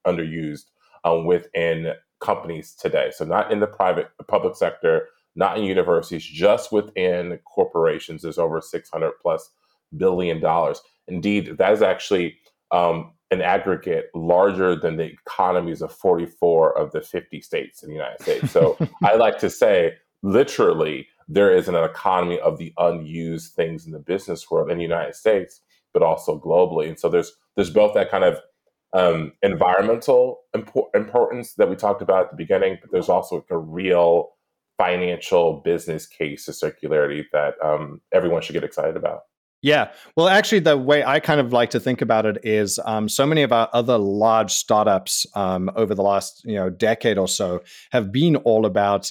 underused, 0.06 0.64
um, 1.04 1.24
within 1.24 1.92
companies 2.20 2.74
today. 2.74 3.10
So, 3.14 3.24
not 3.24 3.52
in 3.52 3.60
the 3.60 3.66
private, 3.66 4.08
public 4.28 4.56
sector, 4.56 5.08
not 5.36 5.58
in 5.58 5.64
universities, 5.64 6.24
just 6.24 6.72
within 6.72 7.38
corporations, 7.44 8.22
there's 8.22 8.38
over 8.38 8.60
600 8.60 9.12
plus 9.20 9.50
billion 9.96 10.40
dollars. 10.40 10.80
Indeed, 11.08 11.56
that 11.58 11.72
is 11.72 11.82
actually 11.82 12.36
um, 12.70 13.12
an 13.34 13.42
aggregate 13.42 14.06
larger 14.14 14.74
than 14.74 14.96
the 14.96 15.04
economies 15.04 15.82
of 15.82 15.92
44 15.92 16.78
of 16.78 16.92
the 16.92 17.02
50 17.02 17.40
states 17.40 17.82
in 17.82 17.90
the 17.90 17.94
United 17.94 18.22
States. 18.22 18.50
So 18.50 18.78
I 19.04 19.16
like 19.16 19.38
to 19.40 19.50
say, 19.50 19.94
literally, 20.22 21.08
there 21.28 21.54
is 21.54 21.68
an 21.68 21.74
economy 21.74 22.38
of 22.40 22.58
the 22.58 22.72
unused 22.78 23.54
things 23.54 23.86
in 23.86 23.92
the 23.92 23.98
business 23.98 24.50
world 24.50 24.70
in 24.70 24.78
the 24.78 24.84
United 24.84 25.14
States, 25.14 25.60
but 25.92 26.02
also 26.02 26.38
globally. 26.38 26.88
And 26.88 26.98
so 26.98 27.08
there's 27.08 27.32
there's 27.56 27.70
both 27.70 27.94
that 27.94 28.10
kind 28.10 28.24
of 28.24 28.38
um, 28.94 29.32
environmental 29.42 30.40
impor- 30.56 30.94
importance 30.94 31.54
that 31.54 31.68
we 31.68 31.76
talked 31.76 32.02
about 32.02 32.24
at 32.24 32.30
the 32.30 32.36
beginning, 32.36 32.78
but 32.80 32.90
there's 32.92 33.08
also 33.08 33.44
a 33.50 33.58
real 33.58 34.30
financial 34.78 35.60
business 35.64 36.06
case 36.06 36.46
to 36.46 36.52
circularity 36.52 37.24
that 37.32 37.54
um, 37.62 38.00
everyone 38.12 38.42
should 38.42 38.54
get 38.54 38.64
excited 38.64 38.96
about. 38.96 39.22
Yeah. 39.64 39.92
Well, 40.14 40.28
actually, 40.28 40.58
the 40.58 40.76
way 40.76 41.02
I 41.02 41.20
kind 41.20 41.40
of 41.40 41.54
like 41.54 41.70
to 41.70 41.80
think 41.80 42.02
about 42.02 42.26
it 42.26 42.36
is 42.44 42.78
um, 42.84 43.08
so 43.08 43.24
many 43.24 43.42
of 43.42 43.50
our 43.50 43.70
other 43.72 43.96
large 43.96 44.52
startups 44.52 45.24
um, 45.34 45.70
over 45.74 45.94
the 45.94 46.02
last 46.02 46.42
you 46.44 46.56
know 46.56 46.68
decade 46.68 47.16
or 47.16 47.26
so 47.26 47.62
have 47.90 48.12
been 48.12 48.36
all 48.36 48.66
about 48.66 49.10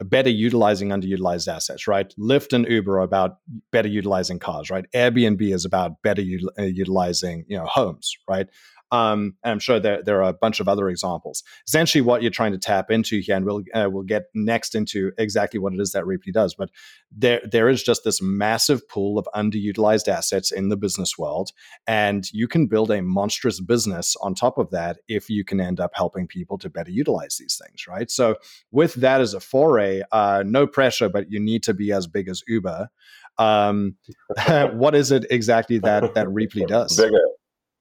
better 0.00 0.28
utilizing 0.28 0.88
underutilized 0.88 1.46
assets, 1.46 1.86
right? 1.86 2.12
Lyft 2.18 2.52
and 2.52 2.66
Uber 2.66 2.98
are 2.98 3.02
about 3.02 3.36
better 3.70 3.86
utilizing 3.86 4.40
cars, 4.40 4.70
right? 4.70 4.86
Airbnb 4.92 5.40
is 5.40 5.64
about 5.64 6.02
better 6.02 6.20
util- 6.20 6.50
uh, 6.58 6.62
utilizing 6.62 7.44
you 7.46 7.56
know 7.56 7.66
homes, 7.66 8.12
right? 8.28 8.48
Um, 8.92 9.36
and 9.42 9.52
I'm 9.52 9.58
sure 9.58 9.80
there, 9.80 10.02
there 10.02 10.22
are 10.22 10.28
a 10.28 10.34
bunch 10.34 10.60
of 10.60 10.68
other 10.68 10.90
examples. 10.90 11.42
Essentially, 11.66 12.02
what 12.02 12.20
you're 12.20 12.30
trying 12.30 12.52
to 12.52 12.58
tap 12.58 12.90
into 12.90 13.20
here, 13.20 13.36
and 13.36 13.46
we'll 13.46 13.62
uh, 13.72 13.88
we'll 13.90 14.02
get 14.02 14.24
next 14.34 14.74
into 14.74 15.12
exactly 15.16 15.58
what 15.58 15.72
it 15.72 15.80
is 15.80 15.92
that 15.92 16.04
Rheaply 16.04 16.30
does. 16.30 16.54
But 16.54 16.68
there 17.10 17.40
there 17.50 17.70
is 17.70 17.82
just 17.82 18.04
this 18.04 18.20
massive 18.20 18.86
pool 18.88 19.18
of 19.18 19.26
underutilized 19.34 20.08
assets 20.08 20.52
in 20.52 20.68
the 20.68 20.76
business 20.76 21.16
world, 21.16 21.52
and 21.86 22.30
you 22.32 22.46
can 22.46 22.66
build 22.66 22.90
a 22.90 23.00
monstrous 23.00 23.60
business 23.60 24.14
on 24.20 24.34
top 24.34 24.58
of 24.58 24.70
that 24.70 24.98
if 25.08 25.30
you 25.30 25.42
can 25.42 25.58
end 25.58 25.80
up 25.80 25.92
helping 25.94 26.26
people 26.26 26.58
to 26.58 26.68
better 26.68 26.90
utilize 26.90 27.38
these 27.38 27.58
things, 27.64 27.86
right? 27.88 28.10
So 28.10 28.36
with 28.72 28.92
that 28.94 29.22
as 29.22 29.32
a 29.32 29.40
foray, 29.40 30.02
uh, 30.12 30.44
no 30.46 30.66
pressure, 30.66 31.08
but 31.08 31.32
you 31.32 31.40
need 31.40 31.62
to 31.62 31.72
be 31.72 31.92
as 31.92 32.06
big 32.06 32.28
as 32.28 32.42
Uber. 32.46 32.90
Um, 33.38 33.96
what 34.72 34.94
is 34.94 35.10
it 35.10 35.24
exactly 35.30 35.78
that 35.78 36.12
that 36.12 36.26
Rheaply 36.30 36.66
does? 36.66 36.98
Bigger. 36.98 37.18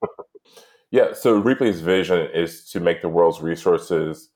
Yeah, 0.91 1.13
so 1.13 1.41
Rheaply's 1.41 1.79
vision 1.79 2.29
is 2.33 2.69
to 2.71 2.81
make 2.81 3.01
the 3.01 3.07
world's 3.07 3.41
resources 3.41 4.29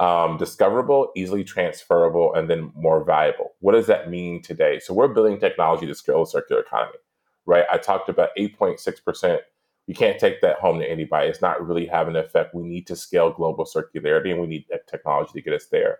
um, 0.00 0.38
discoverable, 0.38 1.12
easily 1.14 1.44
transferable, 1.44 2.34
and 2.34 2.50
then 2.50 2.72
more 2.74 3.04
valuable. 3.04 3.52
What 3.60 3.72
does 3.72 3.86
that 3.86 4.10
mean 4.10 4.42
today? 4.42 4.80
So 4.80 4.92
we're 4.92 5.08
building 5.14 5.38
technology 5.38 5.86
to 5.86 5.94
scale 5.94 6.24
the 6.24 6.30
circular 6.30 6.62
economy, 6.62 6.98
right? 7.46 7.64
I 7.70 7.78
talked 7.78 8.08
about 8.08 8.30
8.6%. 8.36 9.38
You 9.86 9.94
can't 9.94 10.18
take 10.18 10.40
that 10.40 10.58
home 10.58 10.80
to 10.80 10.90
anybody. 10.90 11.28
It's 11.28 11.42
not 11.42 11.64
really 11.64 11.86
having 11.86 12.16
an 12.16 12.24
effect. 12.24 12.54
We 12.54 12.64
need 12.64 12.88
to 12.88 12.96
scale 12.96 13.30
global 13.30 13.64
circularity 13.64 14.32
and 14.32 14.40
we 14.40 14.46
need 14.46 14.66
technology 14.90 15.32
to 15.34 15.42
get 15.42 15.54
us 15.54 15.66
there. 15.66 15.98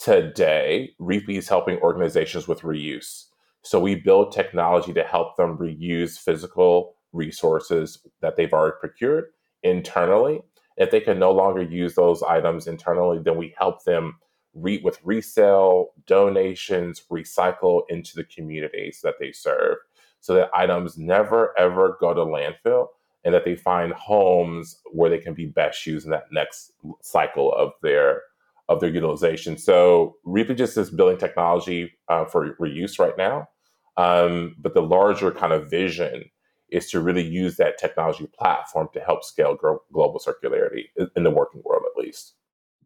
Today, 0.00 0.94
Rheaply 1.00 1.36
is 1.36 1.48
helping 1.48 1.78
organizations 1.78 2.48
with 2.48 2.62
reuse. 2.62 3.26
So 3.62 3.78
we 3.78 3.94
build 3.96 4.32
technology 4.32 4.92
to 4.94 5.04
help 5.04 5.36
them 5.36 5.58
reuse 5.58 6.18
physical 6.18 6.94
resources 7.12 8.06
that 8.20 8.36
they've 8.36 8.52
already 8.52 8.76
procured 8.80 9.26
internally. 9.62 10.42
If 10.76 10.90
they 10.90 11.00
can 11.00 11.18
no 11.18 11.32
longer 11.32 11.62
use 11.62 11.94
those 11.94 12.22
items 12.22 12.66
internally, 12.66 13.18
then 13.18 13.36
we 13.36 13.54
help 13.58 13.84
them 13.84 14.18
re- 14.54 14.80
with 14.82 15.00
resale, 15.04 15.88
donations, 16.06 17.02
recycle 17.10 17.82
into 17.88 18.14
the 18.14 18.24
communities 18.24 19.00
that 19.02 19.14
they 19.20 19.32
serve. 19.32 19.78
so 20.20 20.34
that 20.34 20.50
items 20.54 20.98
never 20.98 21.54
ever 21.58 21.96
go 22.00 22.12
to 22.14 22.20
landfill 22.20 22.88
and 23.24 23.34
that 23.34 23.44
they 23.44 23.56
find 23.56 23.92
homes 23.92 24.80
where 24.92 25.10
they 25.10 25.18
can 25.18 25.34
be 25.34 25.46
best 25.46 25.86
used 25.86 26.04
in 26.06 26.10
that 26.10 26.32
next 26.32 26.72
cycle 27.02 27.52
of 27.52 27.72
their 27.82 28.22
of 28.68 28.80
their 28.80 28.90
utilization. 28.90 29.56
So 29.56 30.16
Rheaply 30.26 30.56
just 30.56 30.76
is 30.76 30.90
building 30.90 31.18
technology 31.18 31.92
uh, 32.08 32.26
for 32.26 32.54
reuse 32.60 32.98
right 32.98 33.16
now, 33.16 33.48
um, 33.96 34.54
but 34.58 34.74
the 34.74 34.82
larger 34.82 35.30
kind 35.30 35.52
of 35.52 35.70
vision 35.70 36.24
is 36.70 36.90
to 36.90 37.00
really 37.00 37.26
use 37.26 37.56
that 37.56 37.78
technology 37.78 38.28
platform 38.38 38.88
to 38.92 39.00
help 39.00 39.24
scale 39.24 39.54
gro- 39.54 39.82
global 39.92 40.20
circularity 40.20 40.86
in 41.16 41.22
the 41.24 41.30
working 41.30 41.62
world, 41.64 41.82
at 41.90 42.02
least. 42.02 42.34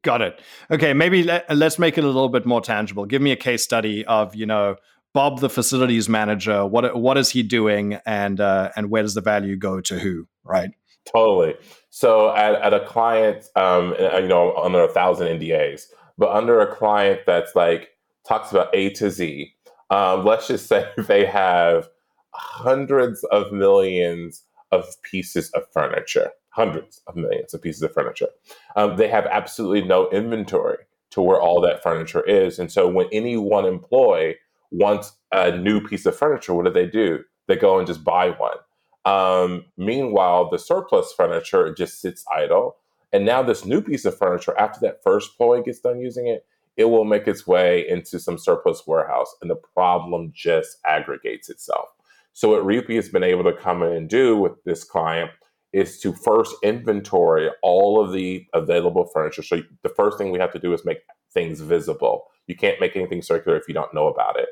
Got 0.02 0.20
it. 0.22 0.40
Okay, 0.70 0.92
maybe 0.92 1.22
let, 1.22 1.48
us 1.50 1.78
make 1.78 1.96
it 1.96 2.04
a 2.04 2.08
little 2.08 2.28
bit 2.28 2.44
more 2.44 2.60
tangible. 2.60 3.06
Give 3.06 3.22
me 3.22 3.30
a 3.30 3.36
case 3.36 3.62
study 3.62 4.04
of 4.06 4.34
you 4.34 4.46
know 4.46 4.76
Bob, 5.14 5.40
the 5.40 5.50
facilities 5.50 6.08
manager. 6.08 6.66
What 6.66 6.96
what 6.96 7.18
is 7.18 7.30
he 7.30 7.42
doing, 7.42 7.98
and 8.04 8.40
uh, 8.40 8.70
and 8.74 8.90
where 8.90 9.02
does 9.02 9.14
the 9.14 9.20
value 9.20 9.56
go 9.56 9.80
to 9.80 9.98
who? 9.98 10.26
Right. 10.42 10.70
Totally. 11.04 11.54
So 11.90 12.34
at, 12.34 12.54
at 12.54 12.72
a 12.72 12.84
client, 12.84 13.46
um, 13.56 13.94
you 13.98 14.28
know, 14.28 14.56
under 14.56 14.82
a 14.82 14.88
thousand 14.88 15.26
NDAs, 15.38 15.86
but 16.16 16.30
under 16.30 16.60
a 16.60 16.74
client 16.74 17.20
that's 17.26 17.54
like 17.54 17.90
talks 18.26 18.50
about 18.50 18.74
A 18.74 18.90
to 18.90 19.10
Z. 19.10 19.52
Um, 19.90 20.24
let's 20.24 20.48
just 20.48 20.66
say 20.68 20.88
they 20.96 21.26
have 21.26 21.88
hundreds 22.32 23.24
of 23.24 23.52
millions 23.52 24.42
of 24.70 24.86
pieces 25.02 25.50
of 25.50 25.64
furniture, 25.72 26.30
hundreds 26.50 27.00
of 27.06 27.16
millions 27.16 27.54
of 27.54 27.62
pieces 27.62 27.82
of 27.82 27.92
furniture. 27.92 28.28
Um, 28.76 28.96
they 28.96 29.08
have 29.08 29.26
absolutely 29.26 29.86
no 29.86 30.08
inventory 30.10 30.78
to 31.10 31.20
where 31.20 31.40
all 31.40 31.60
that 31.60 31.82
furniture 31.82 32.22
is. 32.22 32.58
And 32.58 32.72
so 32.72 32.88
when 32.88 33.06
any 33.12 33.36
one 33.36 33.66
employee 33.66 34.36
wants 34.70 35.12
a 35.30 35.56
new 35.56 35.80
piece 35.80 36.06
of 36.06 36.16
furniture, 36.16 36.54
what 36.54 36.64
do 36.64 36.72
they 36.72 36.86
do? 36.86 37.22
They 37.48 37.56
go 37.56 37.78
and 37.78 37.86
just 37.86 38.02
buy 38.02 38.30
one. 38.30 38.56
Um, 39.04 39.66
meanwhile, 39.76 40.48
the 40.48 40.58
surplus 40.58 41.12
furniture 41.12 41.74
just 41.74 42.00
sits 42.00 42.24
idle. 42.34 42.76
And 43.12 43.26
now, 43.26 43.42
this 43.42 43.66
new 43.66 43.82
piece 43.82 44.06
of 44.06 44.16
furniture, 44.16 44.56
after 44.58 44.80
that 44.80 45.02
first 45.02 45.32
employee 45.32 45.62
gets 45.62 45.80
done 45.80 46.00
using 46.00 46.28
it, 46.28 46.46
it 46.78 46.86
will 46.86 47.04
make 47.04 47.28
its 47.28 47.46
way 47.46 47.86
into 47.86 48.18
some 48.18 48.38
surplus 48.38 48.86
warehouse, 48.86 49.34
and 49.42 49.50
the 49.50 49.56
problem 49.56 50.32
just 50.34 50.78
aggregates 50.86 51.50
itself. 51.50 51.88
So, 52.32 52.50
what 52.50 52.64
Rheaply 52.64 52.96
has 52.96 53.08
been 53.08 53.22
able 53.22 53.44
to 53.44 53.52
come 53.52 53.82
in 53.82 53.92
and 53.92 54.08
do 54.08 54.36
with 54.36 54.52
this 54.64 54.84
client 54.84 55.30
is 55.72 56.00
to 56.00 56.12
first 56.12 56.54
inventory 56.62 57.50
all 57.62 58.02
of 58.02 58.12
the 58.12 58.46
available 58.54 59.06
furniture. 59.12 59.42
So, 59.42 59.60
the 59.82 59.88
first 59.90 60.18
thing 60.18 60.30
we 60.30 60.38
have 60.38 60.52
to 60.52 60.58
do 60.58 60.72
is 60.72 60.84
make 60.84 61.00
things 61.32 61.60
visible. 61.60 62.24
You 62.46 62.56
can't 62.56 62.80
make 62.80 62.96
anything 62.96 63.22
circular 63.22 63.56
if 63.56 63.68
you 63.68 63.74
don't 63.74 63.94
know 63.94 64.08
about 64.08 64.38
it. 64.38 64.48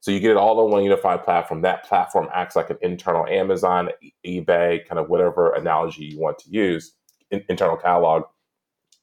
So 0.00 0.10
you 0.10 0.20
get 0.20 0.30
it 0.30 0.36
all 0.38 0.58
on 0.60 0.70
one 0.70 0.82
unified 0.82 1.24
platform. 1.24 1.60
That 1.60 1.84
platform 1.84 2.28
acts 2.32 2.56
like 2.56 2.70
an 2.70 2.78
internal 2.80 3.26
Amazon, 3.26 3.90
eBay, 4.26 4.86
kind 4.86 4.98
of 4.98 5.10
whatever 5.10 5.52
analogy 5.52 6.06
you 6.06 6.18
want 6.18 6.38
to 6.38 6.50
use, 6.50 6.94
in, 7.30 7.44
internal 7.50 7.76
catalog. 7.76 8.22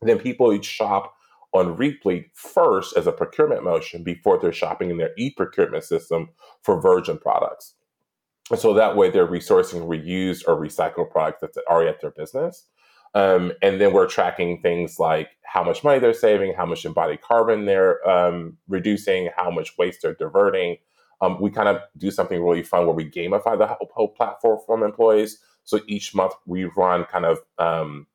And 0.01 0.09
then 0.09 0.17
people 0.17 0.59
shop 0.61 1.13
on 1.53 1.77
Rheaply 1.77 2.25
first 2.33 2.97
as 2.97 3.05
a 3.05 3.11
procurement 3.11 3.63
motion 3.63 4.03
before 4.03 4.39
they're 4.39 4.51
shopping 4.51 4.89
in 4.89 4.97
their 4.97 5.11
e-procurement 5.17 5.83
system 5.83 6.29
for 6.63 6.81
virgin 6.81 7.17
products. 7.19 7.75
And 8.49 8.59
so 8.59 8.73
that 8.73 8.95
way 8.95 9.09
they're 9.09 9.27
resourcing 9.27 9.87
reused 9.87 10.43
or 10.47 10.55
recycled 10.55 11.11
products 11.11 11.41
that 11.41 11.51
are 11.67 11.75
already 11.75 11.89
at 11.89 12.01
their 12.01 12.11
business. 12.11 12.65
Um, 13.13 13.51
and 13.61 13.81
then 13.81 13.93
we're 13.93 14.07
tracking 14.07 14.61
things 14.61 14.99
like 14.99 15.29
how 15.43 15.63
much 15.63 15.83
money 15.83 15.99
they're 15.99 16.13
saving, 16.13 16.53
how 16.53 16.65
much 16.65 16.85
embodied 16.85 17.21
carbon 17.21 17.65
they're 17.65 18.07
um, 18.07 18.57
reducing, 18.67 19.29
how 19.35 19.49
much 19.49 19.77
waste 19.77 20.01
they're 20.01 20.13
diverting. 20.13 20.77
Um, 21.21 21.41
we 21.41 21.49
kind 21.49 21.67
of 21.67 21.81
do 21.97 22.11
something 22.11 22.41
really 22.41 22.63
fun 22.63 22.85
where 22.85 22.95
we 22.95 23.09
gamify 23.09 23.57
the 23.57 23.75
whole 23.91 24.09
platform 24.09 24.59
from 24.65 24.83
employees. 24.83 25.39
So 25.63 25.79
each 25.87 26.13
month 26.13 26.33
we 26.45 26.65
run 26.65 27.05
kind 27.05 27.25
of 27.25 27.39
um, 27.57 28.07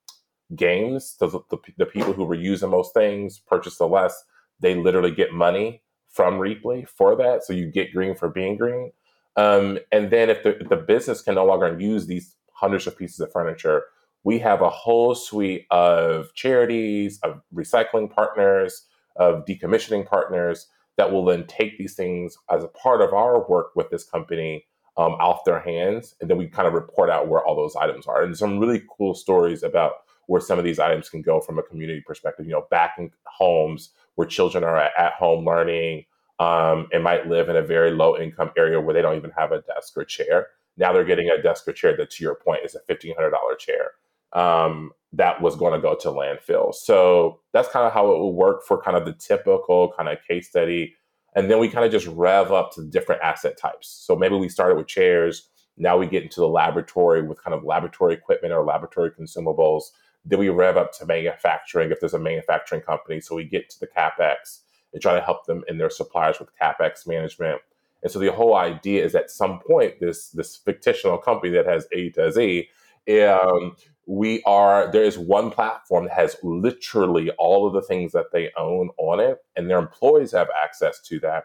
games. 0.55 1.17
The, 1.19 1.29
the, 1.29 1.59
the, 1.79 1.87
people 1.87 2.13
who 2.13 2.27
reuse 2.27 2.61
the 2.61 2.69
most 2.69 2.95
things, 2.95 3.39
purchase 3.39 3.79
the 3.79 3.89
less, 3.89 4.23
they 4.61 4.75
literally 4.75 5.11
get 5.11 5.33
money 5.33 5.83
from 6.09 6.39
Rheaply 6.39 6.87
for 6.89 7.17
that. 7.17 7.45
So 7.45 7.53
you 7.53 7.71
get 7.71 7.93
green 7.93 8.15
for 8.15 8.29
being 8.29 8.57
green. 8.57 8.93
Um, 9.37 9.79
and 9.91 10.11
then 10.11 10.31
if 10.31 10.43
the, 10.43 10.59
if 10.61 10.69
the 10.69 10.77
business 10.77 11.23
can 11.23 11.35
no 11.35 11.45
longer 11.45 11.79
use 11.79 12.07
these 12.07 12.37
hundreds 12.53 12.87
of 12.87 12.97
pieces 12.97 13.21
of 13.21 13.33
furniture, 13.33 13.85
we 14.25 14.39
have 14.39 14.63
a 14.63 14.71
whole 14.71 15.15
suite 15.15 15.67
of 15.71 16.33
charities, 16.35 17.19
of 17.23 17.41
recycling 17.55 18.11
partners, 18.11 18.87
of 19.17 19.45
decommissioning 19.45 20.07
partners 20.07 20.69
that 20.97 21.11
will 21.11 21.25
then 21.25 21.47
take 21.47 21.79
these 21.79 21.95
things 21.95 22.37
as 22.51 22.63
a 22.63 22.69
part 22.69 23.01
of 23.01 23.13
our 23.13 23.49
work 23.49 23.75
with 23.75 23.91
this 23.91 24.05
company 24.05 24.65
um, 24.97 25.13
off 25.13 25.45
their 25.45 25.61
hands. 25.61 26.15
And 26.21 26.29
then 26.29 26.37
we 26.37 26.47
kind 26.47 26.69
of 26.69 26.75
report 26.75 27.11
out 27.11 27.29
where 27.29 27.43
all 27.45 27.57
those 27.57 27.77
items 27.77 28.07
are. 28.07 28.23
And 28.23 28.37
some 28.37 28.59
really 28.59 28.83
cool 28.97 29.15
stories 29.15 29.63
about 29.63 29.93
where 30.27 30.41
some 30.41 30.59
of 30.59 30.65
these 30.65 30.79
items 30.79 31.09
can 31.09 31.23
go 31.23 31.41
from 31.41 31.59
a 31.59 31.63
community 31.63 32.03
perspective, 32.07 32.47
you 32.47 32.53
know, 32.53 32.67
back 32.71 32.95
in 32.99 33.11
homes 33.25 33.91
where 34.15 34.27
children 34.27 34.63
are 34.63 34.79
at 34.79 35.15
home 35.15 35.45
learning 35.45 36.05
um, 36.39 36.89
and 36.93 37.05
might 37.05 37.29
live 37.29 37.49
in 37.49 37.57
a 37.57 37.63
very 37.63 37.91
low 37.91 38.17
income 38.17 38.51
area 38.57 38.81
where 38.81 38.95
they 38.95 39.03
don't 39.03 39.17
even 39.17 39.31
have 39.37 39.53
a 39.53 39.63
desk 39.63 39.97
or 39.97 40.05
chair. 40.05 40.49
Now 40.77 40.93
they're 40.93 41.05
getting 41.05 41.29
a 41.31 41.43
desk 41.43 41.69
or 41.69 41.73
chair 41.73 41.97
that, 41.97 42.11
to 42.11 42.25
your 42.25 42.35
point, 42.35 42.65
is 42.65 42.75
a 42.75 42.93
$1,500 42.93 43.59
chair 43.59 43.93
um, 44.33 44.93
that 45.13 45.41
was 45.41 45.57
going 45.57 45.73
to 45.73 45.81
go 45.81 45.95
to 45.95 46.09
landfill. 46.09 46.75
So 46.75 47.41
that's 47.53 47.69
kind 47.69 47.87
of 47.87 47.93
how 47.93 48.07
it 48.07 48.19
will 48.19 48.35
work 48.35 48.65
for 48.65 48.81
kind 48.81 48.97
of 48.97 49.05
the 49.05 49.13
typical 49.13 49.93
kind 49.97 50.09
of 50.09 50.19
case 50.27 50.49
study. 50.49 50.95
And 51.35 51.51
then 51.51 51.59
we 51.59 51.69
kind 51.69 51.85
of 51.85 51.93
just 51.93 52.07
rev 52.09 52.53
up 52.53 52.73
to 52.75 52.85
different 52.85 53.23
asset 53.23 53.59
types. 53.59 53.89
So 53.89 54.17
maybe 54.17 54.37
we 54.37 54.49
started 54.49 54.77
with 54.77 54.87
chairs. 54.87 55.49
Now 55.77 55.97
we 55.97 56.07
get 56.07 56.23
into 56.23 56.41
the 56.41 56.49
laboratory 56.49 57.23
with 57.23 57.43
kind 57.43 57.55
of 57.55 57.65
laboratory 57.65 58.15
equipment 58.15 58.53
or 58.53 58.65
laboratory 58.65 59.11
consumables. 59.11 59.85
Then 60.25 60.39
we 60.39 60.49
rev 60.49 60.77
up 60.77 60.93
to 60.99 61.07
manufacturing 61.07 61.91
if 61.91 62.01
there's 62.01 62.15
a 62.15 62.19
manufacturing 62.19 62.83
company. 62.83 63.21
So 63.21 63.35
we 63.35 63.45
get 63.45 63.71
to 63.71 63.81
the 63.81 63.87
CapEx 63.87 64.61
and 64.93 65.03
try 65.03 65.15
to 65.15 65.25
help 65.25 65.47
them 65.47 65.65
in 65.69 65.79
their 65.79 65.91
suppliers 65.91 66.39
with 66.39 66.51
CapEx 66.61 67.07
management. 67.07 67.61
And 68.03 68.11
so 68.11 68.19
the 68.19 68.33
whole 68.33 68.57
idea 68.57 69.05
is 69.05 69.15
at 69.15 69.31
some 69.31 69.61
point, 69.61 70.01
this 70.01 70.31
this 70.31 70.57
fictional 70.57 71.19
company 71.19 71.53
that 71.55 71.67
has 71.67 71.87
A 71.93 72.11
to 72.11 72.33
Z 72.33 72.69
um, 73.09 73.77
we 74.07 74.43
are 74.45 74.91
there 74.91 75.05
is 75.05 75.19
one 75.19 75.51
platform 75.51 76.05
that 76.05 76.15
has 76.15 76.37
literally 76.43 77.31
all 77.33 77.67
of 77.67 77.73
the 77.73 77.83
things 77.83 78.13
that 78.13 78.33
they 78.33 78.51
own 78.57 78.91
on 78.99 79.21
it 79.21 79.39
and 79.57 79.69
their 79.69 79.79
employees 79.79 80.33
have 80.33 80.49
access 80.61 81.01
to 81.01 81.19
that 81.21 81.45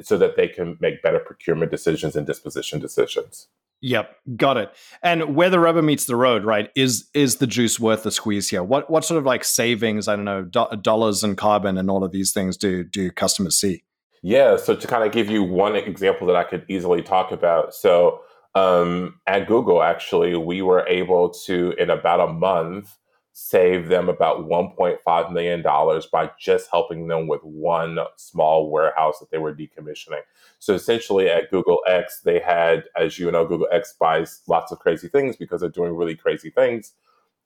so 0.00 0.16
that 0.16 0.36
they 0.36 0.46
can 0.46 0.76
make 0.80 1.02
better 1.02 1.18
procurement 1.18 1.70
decisions 1.70 2.14
and 2.14 2.26
disposition 2.26 2.78
decisions 2.78 3.48
Yep, 3.80 4.16
got 4.36 4.56
it. 4.56 4.72
And 5.02 5.36
where 5.36 5.50
the 5.50 5.60
rubber 5.60 5.82
meets 5.82 6.06
the 6.06 6.16
road, 6.16 6.44
right? 6.44 6.70
Is 6.74 7.08
is 7.14 7.36
the 7.36 7.46
juice 7.46 7.78
worth 7.78 8.02
the 8.02 8.10
squeeze 8.10 8.48
here? 8.48 8.62
What 8.62 8.90
what 8.90 9.04
sort 9.04 9.18
of 9.18 9.24
like 9.24 9.44
savings? 9.44 10.08
I 10.08 10.16
don't 10.16 10.24
know, 10.24 10.42
do- 10.42 10.76
dollars 10.82 11.22
and 11.22 11.36
carbon 11.36 11.78
and 11.78 11.88
all 11.88 12.02
of 12.02 12.10
these 12.10 12.32
things 12.32 12.56
do 12.56 12.82
do 12.82 13.10
customers 13.10 13.56
see? 13.56 13.84
Yeah, 14.22 14.56
so 14.56 14.74
to 14.74 14.86
kind 14.88 15.04
of 15.04 15.12
give 15.12 15.30
you 15.30 15.44
one 15.44 15.76
example 15.76 16.26
that 16.26 16.34
I 16.34 16.42
could 16.42 16.64
easily 16.68 17.02
talk 17.02 17.30
about, 17.30 17.72
so 17.72 18.20
um, 18.54 19.20
at 19.26 19.46
Google, 19.46 19.82
actually, 19.82 20.36
we 20.36 20.62
were 20.62 20.86
able 20.88 21.30
to, 21.46 21.74
in 21.78 21.90
about 21.90 22.20
a 22.20 22.32
month, 22.32 22.96
save 23.40 23.86
them 23.86 24.08
about 24.08 24.48
$1.5 24.48 25.32
million 25.32 25.62
by 26.10 26.28
just 26.40 26.68
helping 26.72 27.06
them 27.06 27.28
with 27.28 27.40
one 27.44 27.96
small 28.16 28.68
warehouse 28.68 29.20
that 29.20 29.30
they 29.30 29.38
were 29.38 29.54
decommissioning. 29.54 30.22
So 30.58 30.74
essentially, 30.74 31.28
at 31.30 31.48
Google 31.48 31.80
X, 31.86 32.20
they 32.24 32.40
had, 32.40 32.86
as 32.98 33.16
you 33.16 33.30
know, 33.30 33.46
Google 33.46 33.68
X 33.70 33.94
buys 33.98 34.40
lots 34.48 34.72
of 34.72 34.80
crazy 34.80 35.06
things 35.06 35.36
because 35.36 35.60
they're 35.60 35.70
doing 35.70 35.94
really 35.94 36.16
crazy 36.16 36.50
things. 36.50 36.94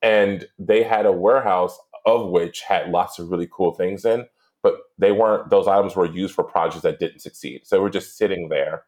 And 0.01 0.49
they 0.59 0.83
had 0.83 1.05
a 1.05 1.13
warehouse 1.13 1.79
of 2.07 2.31
which 2.31 2.63
had 2.63 2.89
lots 2.89 3.19
of 3.19 3.31
really 3.31 3.49
cool 3.53 3.75
things 3.75 4.07
in, 4.07 4.25
but 4.63 4.77
they 4.97 5.13
weren't, 5.13 5.51
those 5.51 5.69
items 5.69 5.95
were 5.95 6.07
used 6.07 6.35
for 6.35 6.43
projects 6.43 6.85
that 6.85 7.01
didn't 7.01 7.21
succeed. 7.21 7.67
So 7.67 7.83
we're 7.83 7.91
just 7.91 8.17
sitting 8.17 8.49
there. 8.49 8.85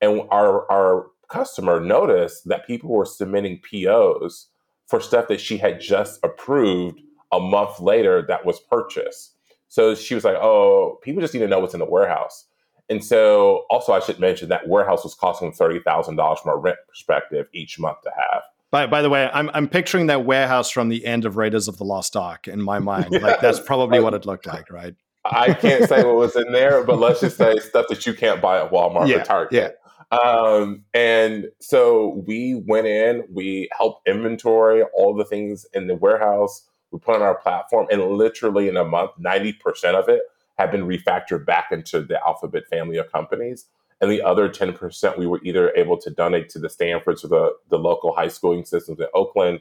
And 0.00 0.22
our, 0.32 0.68
our 0.72 1.06
customer 1.28 1.78
noticed 1.78 2.48
that 2.48 2.66
people 2.66 2.90
were 2.90 3.06
submitting 3.06 3.60
POs 3.60 4.48
for 4.88 5.00
stuff 5.00 5.28
that 5.28 5.40
she 5.40 5.58
had 5.58 5.80
just 5.80 6.18
approved 6.24 7.00
a 7.32 7.38
month 7.38 7.78
later 7.78 8.24
that 8.26 8.44
was 8.44 8.58
purchased. 8.58 9.36
So 9.68 9.94
she 9.94 10.14
was 10.14 10.24
like, 10.24 10.36
oh, 10.36 10.98
people 11.02 11.20
just 11.20 11.34
need 11.34 11.40
to 11.40 11.48
know 11.48 11.60
what's 11.60 11.74
in 11.74 11.80
the 11.80 11.86
warehouse. 11.86 12.46
And 12.88 13.04
so 13.04 13.66
also 13.68 13.92
I 13.92 14.00
should 14.00 14.18
mention 14.18 14.48
that 14.48 14.66
warehouse 14.66 15.04
was 15.04 15.14
costing 15.14 15.52
$30,000 15.52 16.38
from 16.38 16.52
a 16.52 16.56
rent 16.56 16.78
perspective 16.88 17.46
each 17.52 17.78
month 17.78 17.98
to 18.02 18.10
have. 18.10 18.42
By, 18.70 18.86
by 18.86 19.02
the 19.02 19.10
way, 19.10 19.30
I'm, 19.32 19.50
I'm 19.52 19.68
picturing 19.68 20.06
that 20.06 20.24
warehouse 20.24 20.70
from 20.70 20.88
the 20.88 21.04
end 21.04 21.26
of 21.26 21.36
Raiders 21.36 21.68
of 21.68 21.76
the 21.76 21.84
Lost 21.84 22.16
Ark 22.16 22.48
in 22.48 22.62
my 22.62 22.78
mind. 22.78 23.10
Like 23.10 23.40
that's 23.42 23.60
probably 23.60 24.00
what 24.00 24.14
it 24.14 24.24
looked 24.24 24.46
like, 24.46 24.70
right? 24.70 24.94
I 25.24 25.52
can't 25.52 25.86
say 25.88 26.04
what 26.04 26.16
was 26.16 26.36
in 26.36 26.52
there, 26.52 26.82
but 26.84 26.98
let's 26.98 27.20
just 27.20 27.36
say 27.36 27.58
stuff 27.58 27.86
that 27.88 28.06
you 28.06 28.14
can't 28.14 28.40
buy 28.40 28.62
at 28.62 28.70
Walmart 28.70 29.08
yeah, 29.08 29.16
or 29.16 29.24
Target. 29.24 29.52
Yeah. 29.52 29.68
Um, 30.10 30.84
and 30.94 31.48
so 31.60 32.22
we 32.26 32.54
went 32.54 32.86
in, 32.86 33.24
we 33.32 33.68
helped 33.76 34.08
inventory 34.08 34.82
all 34.94 35.14
the 35.14 35.24
things 35.24 35.66
in 35.74 35.86
the 35.86 35.96
warehouse. 35.96 36.66
We 36.90 36.98
put 36.98 37.16
on 37.16 37.22
our 37.22 37.34
platform, 37.34 37.86
and 37.90 38.02
literally 38.12 38.68
in 38.68 38.76
a 38.76 38.84
month, 38.84 39.10
90% 39.20 39.94
of 39.94 40.08
it 40.08 40.22
had 40.58 40.70
been 40.70 40.86
refactored 40.86 41.44
back 41.46 41.68
into 41.70 42.02
the 42.02 42.18
Alphabet 42.26 42.66
family 42.68 42.96
of 42.96 43.10
companies. 43.12 43.66
and 44.00 44.10
the 44.10 44.22
other 44.22 44.48
10% 44.48 45.18
we 45.18 45.26
were 45.26 45.40
either 45.42 45.72
able 45.74 45.98
to 45.98 46.10
donate 46.10 46.48
to 46.48 46.58
the 46.60 46.70
Stanfords 46.70 47.24
or 47.24 47.28
the, 47.28 47.52
the 47.68 47.78
local 47.78 48.14
high 48.14 48.28
schooling 48.28 48.64
systems 48.64 49.00
in 49.00 49.06
Oakland, 49.12 49.60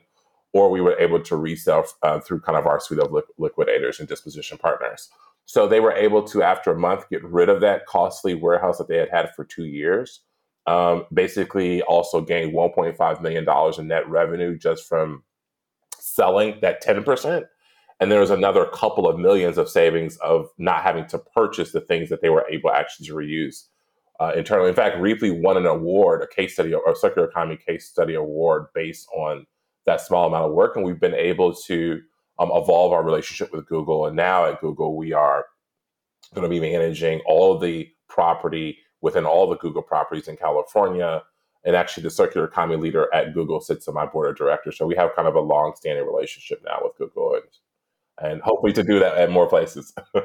or 0.53 0.69
we 0.69 0.79
were 0.79 0.97
able 0.99 1.19
to 1.21 1.35
resell 1.35 1.85
uh, 2.03 2.19
through 2.19 2.39
kind 2.41 2.57
of 2.57 2.67
our 2.67 2.79
suite 2.79 2.99
of 2.99 3.11
li- 3.11 3.23
liquidators 3.39 3.99
and 3.99 4.07
disposition 4.07 4.57
partners. 4.57 5.09
So 5.45 5.67
they 5.67 5.79
were 5.79 5.93
able 5.93 6.23
to, 6.25 6.43
after 6.43 6.71
a 6.71 6.79
month, 6.79 7.09
get 7.09 7.23
rid 7.23 7.49
of 7.49 7.61
that 7.61 7.85
costly 7.87 8.35
warehouse 8.35 8.77
that 8.77 8.87
they 8.87 8.97
had 8.97 9.09
had 9.09 9.33
for 9.35 9.43
two 9.43 9.65
years. 9.65 10.21
Um, 10.67 11.05
basically, 11.13 11.81
also 11.83 12.21
gained 12.21 12.53
$1.5 12.53 13.21
million 13.21 13.45
in 13.79 13.88
net 13.88 14.09
revenue 14.09 14.57
just 14.57 14.88
from 14.88 15.24
selling 15.97 16.59
that 16.62 16.83
10%. 16.83 17.45
And 18.00 18.12
there 18.12 18.19
was 18.19 18.29
another 18.29 18.65
couple 18.65 19.07
of 19.07 19.17
millions 19.17 19.57
of 19.57 19.69
savings 19.69 20.17
of 20.17 20.50
not 20.57 20.83
having 20.83 21.07
to 21.07 21.17
purchase 21.17 21.71
the 21.71 21.81
things 21.81 22.09
that 22.09 22.21
they 22.21 22.29
were 22.29 22.45
able 22.50 22.69
actually 22.69 23.07
to 23.07 23.13
reuse 23.13 23.63
uh, 24.19 24.33
internally. 24.36 24.69
In 24.69 24.75
fact, 24.75 24.97
Rheaply 24.97 25.41
won 25.41 25.57
an 25.57 25.65
award, 25.65 26.21
a 26.21 26.27
case 26.27 26.53
study, 26.53 26.74
or 26.74 26.95
circular 26.95 27.27
economy 27.27 27.57
case 27.57 27.88
study 27.88 28.13
award 28.13 28.67
based 28.75 29.07
on 29.15 29.47
that 29.86 30.01
small 30.01 30.27
amount 30.27 30.45
of 30.45 30.53
work. 30.53 30.75
And 30.75 30.86
we've 30.86 31.00
been 31.00 31.15
able 31.15 31.53
to 31.53 32.01
um, 32.39 32.51
evolve 32.53 32.91
our 32.93 33.03
relationship 33.03 33.51
with 33.51 33.67
Google. 33.67 34.05
And 34.05 34.15
now 34.15 34.45
at 34.45 34.62
Google, 34.62 34.95
we 34.95 35.13
are 35.13 35.45
going 36.36 36.43
to 36.43 36.50
be 36.50 36.59
managing 36.59 37.21
all 37.25 37.57
the 37.57 37.89
property 38.09 38.79
within 39.01 39.25
all 39.25 39.47
the 39.47 39.57
Google 39.57 39.81
properties 39.81 40.27
in 40.27 40.37
California. 40.37 41.23
And 41.63 41.75
actually, 41.75 42.03
the 42.03 42.09
circular 42.09 42.47
economy 42.47 42.77
leader 42.77 43.13
at 43.13 43.33
Google 43.33 43.59
sits 43.59 43.87
on 43.87 43.95
my 43.95 44.05
board 44.05 44.29
of 44.29 44.37
directors. 44.37 44.77
So 44.77 44.85
we 44.85 44.95
have 44.95 45.15
kind 45.15 45.27
of 45.27 45.35
a 45.35 45.41
long 45.41 45.73
standing 45.75 46.05
relationship 46.05 46.61
now 46.65 46.79
with 46.81 46.97
Google 46.97 47.35
and, 47.35 48.31
and 48.31 48.41
hopefully 48.41 48.73
to 48.73 48.83
do 48.83 48.99
that 48.99 49.17
at 49.17 49.29
more 49.29 49.47
places. 49.47 49.93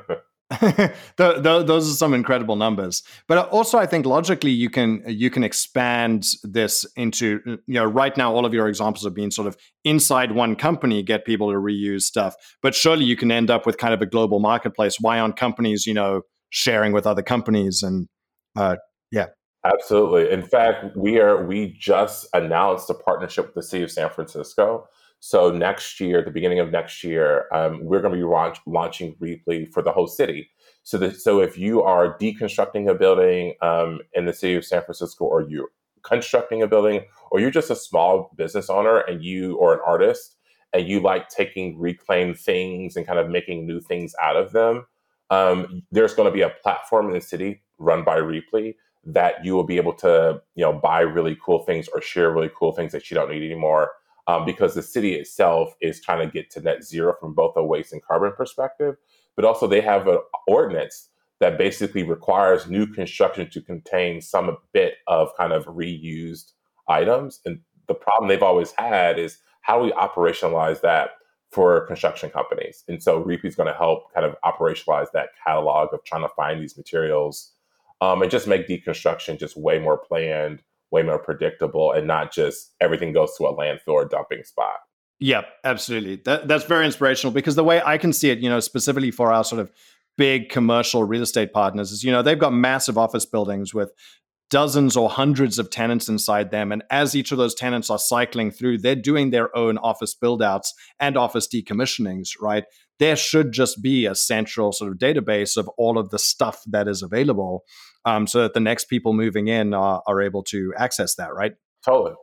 those 1.16 1.90
are 1.90 1.96
some 1.96 2.12
incredible 2.12 2.56
numbers 2.56 3.02
but 3.26 3.48
also 3.48 3.78
i 3.78 3.86
think 3.86 4.04
logically 4.04 4.50
you 4.50 4.68
can 4.68 5.02
you 5.06 5.30
can 5.30 5.44
expand 5.44 6.26
this 6.42 6.84
into 6.96 7.40
you 7.46 7.74
know 7.74 7.84
right 7.84 8.16
now 8.16 8.34
all 8.34 8.44
of 8.44 8.52
your 8.52 8.68
examples 8.68 9.04
have 9.04 9.14
being 9.14 9.30
sort 9.30 9.48
of 9.48 9.56
inside 9.84 10.32
one 10.32 10.54
company 10.54 11.02
get 11.02 11.24
people 11.24 11.50
to 11.50 11.56
reuse 11.56 12.02
stuff 12.02 12.34
but 12.60 12.74
surely 12.74 13.04
you 13.04 13.16
can 13.16 13.30
end 13.30 13.50
up 13.50 13.64
with 13.64 13.78
kind 13.78 13.94
of 13.94 14.02
a 14.02 14.06
global 14.06 14.40
marketplace 14.40 14.96
why 15.00 15.18
aren't 15.18 15.36
companies 15.36 15.86
you 15.86 15.94
know 15.94 16.22
sharing 16.50 16.92
with 16.92 17.06
other 17.06 17.22
companies 17.22 17.82
and 17.82 18.08
uh, 18.56 18.76
yeah. 19.10 19.26
Absolutely. 19.64 20.30
In 20.30 20.42
fact 20.42 20.96
we 20.96 21.20
are 21.20 21.46
we 21.46 21.76
just 21.78 22.26
announced 22.34 22.90
a 22.90 22.94
partnership 22.94 23.46
with 23.46 23.54
the 23.54 23.62
city 23.62 23.84
of 23.84 23.92
san 23.92 24.10
francisco. 24.10 24.88
So 25.24 25.52
next 25.52 26.00
year, 26.00 26.20
the 26.24 26.32
beginning 26.32 26.58
of 26.58 26.72
next 26.72 27.04
year, 27.04 27.46
um, 27.54 27.78
we're 27.84 28.00
going 28.00 28.12
to 28.12 28.18
be 28.18 28.24
launch, 28.24 28.58
launching 28.66 29.14
Rheaply 29.20 29.72
for 29.72 29.80
the 29.80 29.92
whole 29.92 30.08
city. 30.08 30.50
So 30.82 30.98
that 30.98 31.16
so 31.16 31.40
if 31.40 31.56
you 31.56 31.80
are 31.80 32.18
deconstructing 32.18 32.90
a 32.90 32.94
building 32.96 33.54
um, 33.62 34.00
in 34.14 34.26
the 34.26 34.32
city 34.32 34.56
of 34.56 34.64
San 34.64 34.82
Francisco, 34.82 35.24
or 35.24 35.42
you're 35.42 35.68
constructing 36.02 36.60
a 36.60 36.66
building, 36.66 37.04
or 37.30 37.38
you're 37.38 37.52
just 37.52 37.70
a 37.70 37.76
small 37.76 38.32
business 38.36 38.68
owner 38.68 38.98
and 38.98 39.22
you 39.22 39.54
or 39.58 39.74
an 39.74 39.80
artist 39.86 40.38
and 40.72 40.88
you 40.88 40.98
like 40.98 41.28
taking 41.28 41.78
reclaimed 41.78 42.36
things 42.36 42.96
and 42.96 43.06
kind 43.06 43.20
of 43.20 43.30
making 43.30 43.64
new 43.64 43.80
things 43.80 44.16
out 44.20 44.34
of 44.34 44.50
them, 44.50 44.84
um, 45.30 45.82
there's 45.92 46.14
going 46.14 46.26
to 46.26 46.34
be 46.34 46.42
a 46.42 46.50
platform 46.64 47.06
in 47.06 47.12
the 47.12 47.20
city 47.20 47.62
run 47.82 48.04
by 48.04 48.16
Rheaply 48.16 48.74
that 49.04 49.44
you 49.44 49.54
will 49.54 49.64
be 49.64 49.76
able 49.76 49.92
to 49.94 50.40
you 50.54 50.64
know 50.64 50.72
buy 50.72 51.00
really 51.00 51.36
cool 51.42 51.60
things 51.60 51.88
or 51.88 52.00
share 52.00 52.30
really 52.30 52.50
cool 52.56 52.72
things 52.72 52.92
that 52.92 53.10
you 53.10 53.14
don't 53.14 53.30
need 53.30 53.42
anymore 53.42 53.90
um, 54.26 54.44
because 54.44 54.74
the 54.74 54.82
city 54.82 55.14
itself 55.14 55.74
is 55.80 56.00
trying 56.00 56.26
to 56.26 56.32
get 56.32 56.50
to 56.50 56.60
net 56.60 56.84
zero 56.84 57.14
from 57.18 57.34
both 57.34 57.56
a 57.56 57.64
waste 57.64 57.92
and 57.92 58.02
carbon 58.02 58.32
perspective, 58.32 58.96
but 59.36 59.44
also 59.44 59.66
they 59.66 59.80
have 59.80 60.06
an 60.06 60.18
ordinance 60.46 61.08
that 61.40 61.58
basically 61.58 62.04
requires 62.04 62.68
new 62.68 62.86
construction 62.86 63.50
to 63.50 63.60
contain 63.60 64.20
some 64.20 64.56
bit 64.72 64.94
of 65.08 65.36
kind 65.36 65.52
of 65.52 65.66
reused 65.66 66.52
items. 66.88 67.40
And 67.44 67.60
the 67.88 67.94
problem 67.94 68.28
they've 68.28 68.42
always 68.42 68.72
had 68.78 69.18
is 69.18 69.38
how 69.62 69.78
do 69.78 69.84
we 69.84 69.92
operationalize 69.92 70.80
that 70.82 71.10
for 71.50 71.84
construction 71.86 72.30
companies? 72.30 72.84
And 72.86 73.02
so 73.02 73.22
Rheaply 73.24 73.46
is 73.46 73.56
going 73.56 73.66
to 73.66 73.76
help 73.76 74.14
kind 74.14 74.24
of 74.24 74.36
operationalize 74.44 75.08
that 75.12 75.30
catalog 75.44 75.92
of 75.92 76.04
trying 76.04 76.22
to 76.22 76.28
find 76.28 76.62
these 76.62 76.76
materials 76.76 77.52
um, 78.02 78.20
and 78.20 78.30
just 78.30 78.46
make 78.46 78.68
deconstruction 78.68 79.38
just 79.38 79.56
way 79.56 79.78
more 79.78 79.96
planned 79.96 80.62
way 80.92 81.02
more 81.02 81.18
predictable 81.18 81.90
and 81.90 82.06
not 82.06 82.32
just 82.32 82.74
everything 82.80 83.12
goes 83.12 83.34
to 83.36 83.44
a 83.44 83.56
landfill 83.56 83.94
or 83.94 84.04
dumping 84.04 84.44
spot. 84.44 84.76
Yep, 85.18 85.46
absolutely. 85.64 86.16
That, 86.24 86.46
that's 86.46 86.64
very 86.64 86.84
inspirational 86.84 87.32
because 87.32 87.54
the 87.54 87.64
way 87.64 87.80
I 87.84 87.96
can 87.96 88.12
see 88.12 88.30
it, 88.30 88.40
you 88.40 88.48
know, 88.48 88.60
specifically 88.60 89.10
for 89.10 89.32
our 89.32 89.42
sort 89.42 89.60
of 89.60 89.70
big 90.18 90.50
commercial 90.50 91.04
real 91.04 91.22
estate 91.22 91.52
partners 91.52 91.90
is, 91.90 92.04
you 92.04 92.12
know, 92.12 92.22
they've 92.22 92.38
got 92.38 92.52
massive 92.52 92.98
office 92.98 93.24
buildings 93.24 93.72
with 93.72 93.92
dozens 94.52 94.98
or 94.98 95.08
hundreds 95.08 95.58
of 95.58 95.70
tenants 95.70 96.10
inside 96.10 96.50
them. 96.50 96.72
And 96.72 96.82
as 96.90 97.16
each 97.16 97.32
of 97.32 97.38
those 97.38 97.54
tenants 97.54 97.88
are 97.88 97.98
cycling 97.98 98.50
through, 98.50 98.78
they're 98.78 98.94
doing 98.94 99.30
their 99.30 99.56
own 99.56 99.78
office 99.78 100.14
buildouts 100.14 100.68
and 101.00 101.16
office 101.16 101.48
decommissionings, 101.48 102.32
right? 102.38 102.64
There 102.98 103.16
should 103.16 103.52
just 103.52 103.82
be 103.82 104.04
a 104.04 104.14
central 104.14 104.72
sort 104.72 104.92
of 104.92 104.98
database 104.98 105.56
of 105.56 105.68
all 105.78 105.98
of 105.98 106.10
the 106.10 106.18
stuff 106.18 106.60
that 106.66 106.86
is 106.86 107.02
available 107.02 107.64
um, 108.04 108.26
so 108.26 108.42
that 108.42 108.52
the 108.52 108.60
next 108.60 108.84
people 108.84 109.14
moving 109.14 109.48
in 109.48 109.72
are, 109.72 110.02
are 110.06 110.20
able 110.20 110.42
to 110.44 110.74
access 110.76 111.14
that, 111.14 111.34
right? 111.34 111.54
Totally. 111.82 112.14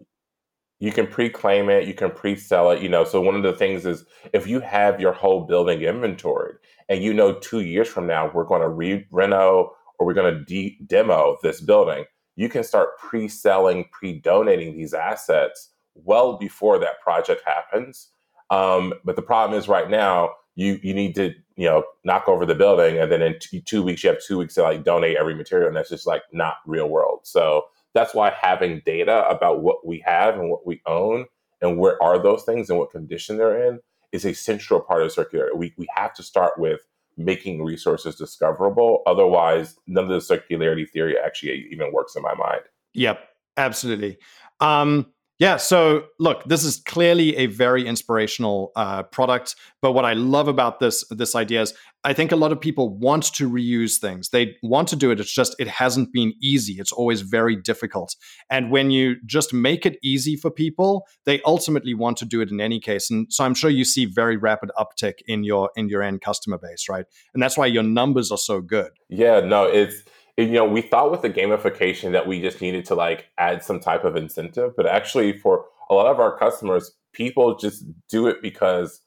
You 0.80 0.92
can 0.92 1.08
pre-claim 1.08 1.68
it, 1.70 1.88
you 1.88 1.96
can 1.96 2.12
pre-sell 2.12 2.70
it, 2.70 2.82
you 2.84 2.90
know. 2.90 3.06
So 3.06 3.20
one 3.22 3.36
of 3.36 3.44
the 3.44 3.54
things 3.54 3.88
is 3.88 4.06
if 4.34 4.46
you 4.46 4.60
have 4.60 5.02
your 5.02 5.14
whole 5.14 5.46
building 5.46 5.82
inventoried 5.82 6.58
and 6.88 7.04
you 7.04 7.12
know 7.12 7.34
two 7.34 7.62
years 7.62 7.88
from 7.88 8.06
now 8.06 8.32
we're 8.32 8.46
going 8.46 8.62
to 8.62 8.70
re-reno 8.70 9.72
or 9.98 10.06
we're 10.06 10.14
going 10.14 10.34
to 10.34 10.46
de- 10.46 10.78
demo 10.86 11.38
this 11.44 11.60
building, 11.60 12.06
you 12.40 12.48
can 12.48 12.64
start 12.64 12.98
pre-selling, 12.98 13.84
pre-donating 13.92 14.78
these 14.78 14.94
assets 14.94 15.72
well 15.94 16.38
before 16.38 16.80
that 16.80 17.02
project 17.02 17.42
happens. 17.46 18.12
Um, 18.50 18.94
but 19.04 19.18
the 19.18 19.22
problem 19.22 19.60
is 19.60 19.68
right 19.68 19.90
now 19.90 20.32
you 20.56 20.80
you 20.82 20.94
need 20.94 21.16
to 21.16 21.34
you 21.58 21.68
know 21.68 21.84
knock 22.06 22.30
over 22.30 22.46
the 22.46 22.56
building 22.56 22.98
and 22.98 23.12
then 23.12 23.22
in 23.22 23.38
t- 23.40 23.62
two 23.62 23.84
weeks 23.84 24.04
you 24.04 24.10
have 24.10 24.24
two 24.24 24.38
weeks 24.38 24.56
to 24.56 24.64
like 24.64 24.84
donate 24.84 25.18
every 25.18 25.36
material 25.36 25.68
and 25.68 25.76
that's 25.78 25.90
just 25.90 26.08
like 26.08 26.24
not 26.32 26.56
real 26.66 26.90
world 26.90 27.20
so 27.24 27.66
that's 27.94 28.16
why 28.16 28.32
having 28.32 28.82
data 28.86 29.28
about 29.30 29.62
what 29.62 29.86
we 29.86 30.00
have 30.00 30.34
and 30.40 30.50
what 30.50 30.66
we 30.66 30.82
own 30.88 31.26
and 31.62 31.78
where 31.78 32.02
are 32.02 32.22
those 32.22 32.44
things 32.44 32.70
and 32.70 32.80
what 32.80 32.92
condition 32.92 33.38
they're 33.38 33.68
in 33.68 33.80
is 34.12 34.26
a 34.26 34.34
central 34.34 34.82
part 34.82 35.04
of 35.04 35.14
circularity 35.14 35.56
we, 35.56 35.74
we 35.78 35.88
have 35.96 36.14
to 36.14 36.24
start 36.24 36.58
with 36.58 36.82
making 37.20 37.64
resources 37.64 38.16
discoverable. 38.16 39.04
Otherwise 39.06 39.76
none 39.86 40.06
of 40.06 40.10
the 40.10 40.36
circularity 40.36 40.90
theory 40.90 41.16
actually 41.24 41.68
even 41.72 41.92
works 41.94 42.16
in 42.16 42.24
my 42.24 42.34
mind. 42.34 42.62
Yep 42.94 43.30
absolutely. 43.60 44.18
Um, 44.60 45.08
yeah. 45.40 45.56
So 45.56 46.04
look, 46.20 46.44
this 46.44 46.66
is 46.66 46.82
clearly 46.86 47.36
a 47.38 47.46
very 47.46 47.88
inspirational 47.88 48.74
uh, 48.76 49.04
product. 49.04 49.56
But 49.82 49.94
what 49.94 50.04
I 50.04 50.12
love 50.12 50.50
about 50.50 50.82
this 50.82 51.06
this 51.10 51.34
idea 51.34 51.62
is, 51.62 51.74
I 52.04 52.12
think 52.12 52.34
a 52.34 52.36
lot 52.36 52.52
of 52.52 52.60
people 52.60 52.90
want 52.98 53.34
to 53.36 53.50
reuse 53.50 54.00
things. 54.00 54.30
They 54.30 54.58
want 54.62 54.90
to 54.90 54.98
do 54.98 55.12
it. 55.12 55.20
It's 55.22 55.34
just 55.34 55.56
it 55.58 55.70
hasn't 55.70 56.12
been 56.12 56.34
easy. 56.42 56.74
It's 56.74 56.92
always 56.92 57.22
very 57.22 57.56
difficult. 57.56 58.18
And 58.50 58.70
when 58.70 58.92
you 58.92 59.16
just 59.26 59.54
make 59.54 59.86
it 59.86 59.98
easy 60.04 60.36
for 60.36 60.52
people, 60.52 61.06
they 61.26 61.42
ultimately 61.44 61.94
want 61.94 62.18
to 62.18 62.26
do 62.26 62.42
it 62.42 62.52
in 62.52 62.60
any 62.60 62.82
case. 62.82 63.10
And 63.10 63.32
so 63.32 63.46
I'm 63.46 63.54
sure 63.54 63.70
you 63.70 63.86
see 63.86 64.06
very 64.06 64.36
rapid 64.36 64.72
uptick 64.78 65.16
in 65.26 65.46
your 65.46 65.72
in 65.78 65.88
your 65.88 66.04
end 66.04 66.20
customer 66.20 66.58
base, 66.58 66.90
right? 66.90 67.06
And 67.34 67.42
that's 67.42 67.58
why 67.58 67.68
your 67.68 67.84
numbers 67.84 68.30
are 68.30 68.38
so 68.38 68.60
good. 68.60 68.92
Yeah. 69.08 69.40
No, 69.40 69.64
it's 69.64 70.04
you 70.48 70.54
know, 70.54 70.66
we 70.66 70.82
thought 70.82 71.12
with 71.12 71.22
the 71.22 71.30
gamification 71.30 72.12
that 72.14 72.28
we 72.28 72.42
just 72.42 72.62
needed 72.62 72.86
to 72.86 72.96
like 72.96 73.28
add 73.38 73.64
some 73.64 73.80
type 73.80 74.04
of 74.04 74.16
incentive, 74.16 74.76
but 74.76 74.86
actually 74.86 75.38
for 75.38 75.66
a 75.90 75.94
lot 75.94 76.08
of 76.08 76.20
our 76.20 76.38
customers, 76.38 76.92
people 77.14 77.58
just 77.58 77.84
do 78.08 78.28
it 78.28 78.42
because 78.42 79.02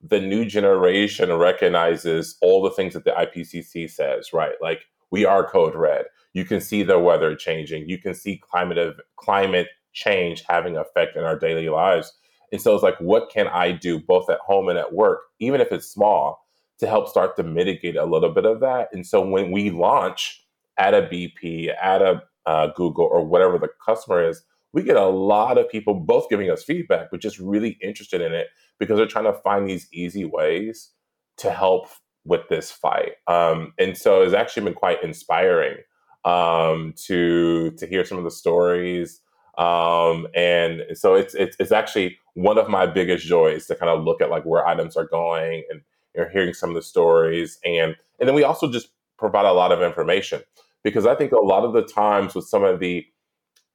the 0.00 0.20
new 0.20 0.44
generation 0.44 1.32
recognizes 1.32 2.36
all 2.40 2.62
the 2.62 2.70
things 2.70 2.94
that 2.94 3.04
the 3.04 3.10
IPCC 3.10 3.90
says, 3.90 4.32
right? 4.32 4.54
Like 4.62 4.82
we 5.10 5.24
are 5.24 5.48
code 5.48 5.74
red. 5.74 6.06
You 6.32 6.44
can 6.44 6.60
see 6.60 6.82
the 6.82 6.98
weather 6.98 7.34
changing. 7.34 7.88
You 7.88 7.98
can 7.98 8.14
see 8.14 8.40
climate 8.50 8.78
of 8.78 9.00
climate 9.16 9.68
change 9.92 10.44
having 10.48 10.76
effect 10.76 11.16
in 11.16 11.24
our 11.24 11.38
daily 11.38 11.68
lives. 11.68 12.12
And 12.52 12.62
so 12.62 12.74
it's 12.74 12.84
like, 12.84 12.98
what 13.00 13.30
can 13.30 13.48
I 13.48 13.72
do 13.72 13.98
both 13.98 14.30
at 14.30 14.38
home 14.40 14.68
and 14.68 14.78
at 14.78 14.92
work, 14.92 15.20
even 15.40 15.60
if 15.60 15.72
it's 15.72 15.90
small, 15.90 16.46
to 16.78 16.86
help 16.86 17.08
start 17.08 17.36
to 17.36 17.42
mitigate 17.42 17.96
a 17.96 18.04
little 18.04 18.30
bit 18.30 18.46
of 18.46 18.60
that? 18.60 18.88
And 18.92 19.06
so 19.06 19.20
when 19.20 19.50
we 19.50 19.70
launch 19.70 20.44
at 20.78 20.94
a 20.94 21.02
BP, 21.02 21.70
at 21.80 22.02
a 22.02 22.22
uh, 22.46 22.68
Google, 22.74 23.04
or 23.04 23.24
whatever 23.24 23.58
the 23.58 23.68
customer 23.84 24.26
is, 24.26 24.42
we 24.72 24.82
get 24.82 24.96
a 24.96 25.06
lot 25.06 25.58
of 25.58 25.68
people 25.68 25.94
both 25.94 26.28
giving 26.28 26.50
us 26.50 26.62
feedback, 26.62 27.08
but 27.10 27.20
just 27.20 27.38
really 27.38 27.78
interested 27.82 28.20
in 28.20 28.32
it 28.32 28.48
because 28.78 28.96
they're 28.96 29.06
trying 29.06 29.24
to 29.24 29.40
find 29.40 29.68
these 29.68 29.88
easy 29.92 30.24
ways 30.24 30.90
to 31.38 31.50
help 31.50 31.88
with 32.24 32.48
this 32.48 32.70
fight. 32.70 33.12
Um, 33.26 33.72
and 33.78 33.96
so 33.96 34.22
it's 34.22 34.34
actually 34.34 34.64
been 34.64 34.74
quite 34.74 35.02
inspiring 35.02 35.78
um, 36.24 36.94
to 37.06 37.70
to 37.72 37.86
hear 37.86 38.04
some 38.04 38.18
of 38.18 38.24
the 38.24 38.30
stories. 38.30 39.20
Um, 39.56 40.28
and 40.34 40.82
so 40.94 41.14
it's, 41.14 41.34
it's 41.34 41.56
it's 41.58 41.72
actually 41.72 42.18
one 42.34 42.58
of 42.58 42.68
my 42.68 42.86
biggest 42.86 43.26
joys 43.26 43.66
to 43.66 43.74
kind 43.74 43.90
of 43.90 44.04
look 44.04 44.20
at 44.20 44.30
like 44.30 44.44
where 44.44 44.66
items 44.66 44.96
are 44.96 45.06
going 45.06 45.64
and 45.70 45.80
you 46.14 46.22
know, 46.22 46.28
hearing 46.32 46.54
some 46.54 46.70
of 46.70 46.76
the 46.76 46.82
stories 46.82 47.58
and 47.64 47.96
and 48.20 48.28
then 48.28 48.34
we 48.34 48.44
also 48.44 48.70
just 48.70 48.88
provide 49.18 49.46
a 49.46 49.52
lot 49.52 49.72
of 49.72 49.82
information 49.82 50.40
because 50.88 51.06
I 51.06 51.14
think 51.14 51.32
a 51.32 51.38
lot 51.38 51.64
of 51.64 51.72
the 51.72 51.82
times 51.82 52.34
with 52.34 52.46
some 52.46 52.64
of 52.64 52.80
the 52.80 53.04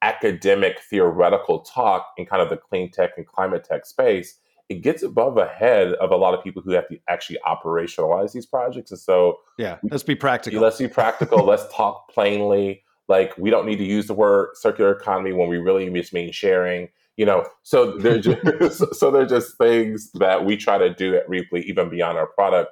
academic 0.02 0.80
theoretical 0.80 1.60
talk 1.60 2.08
in 2.18 2.26
kind 2.26 2.42
of 2.42 2.50
the 2.50 2.56
clean 2.56 2.90
tech 2.90 3.12
and 3.16 3.26
climate 3.26 3.64
tech 3.64 3.86
space, 3.86 4.38
it 4.68 4.82
gets 4.82 5.02
above 5.02 5.34
the 5.34 5.46
head 5.46 5.92
of 5.94 6.10
a 6.10 6.16
lot 6.16 6.34
of 6.34 6.42
people 6.42 6.62
who 6.62 6.72
have 6.72 6.88
to 6.88 6.98
actually 7.08 7.38
operationalize 7.46 8.32
these 8.32 8.46
projects. 8.46 8.90
And 8.90 9.00
so, 9.00 9.38
yeah, 9.58 9.78
let's 9.90 10.02
be 10.02 10.14
practical. 10.14 10.60
Let's 10.60 10.78
be 10.78 10.88
practical. 10.88 11.44
let's 11.46 11.64
talk 11.72 12.10
plainly. 12.10 12.82
Like, 13.08 13.36
we 13.36 13.50
don't 13.50 13.66
need 13.66 13.76
to 13.76 13.84
use 13.84 14.06
the 14.06 14.14
word 14.14 14.50
circular 14.54 14.92
economy 14.92 15.32
when 15.32 15.48
we 15.48 15.58
really 15.58 15.90
just 15.90 16.12
mean 16.12 16.32
sharing. 16.32 16.88
You 17.16 17.26
know, 17.26 17.46
so 17.62 17.96
they're 17.98 18.20
just 18.60 18.94
so 18.98 19.10
they're 19.10 19.26
just 19.26 19.56
things 19.58 20.10
that 20.14 20.44
we 20.44 20.56
try 20.56 20.78
to 20.78 20.92
do 20.92 21.14
at 21.14 21.28
Rheaply, 21.28 21.64
even 21.64 21.88
beyond 21.88 22.18
our 22.18 22.26
product, 22.26 22.70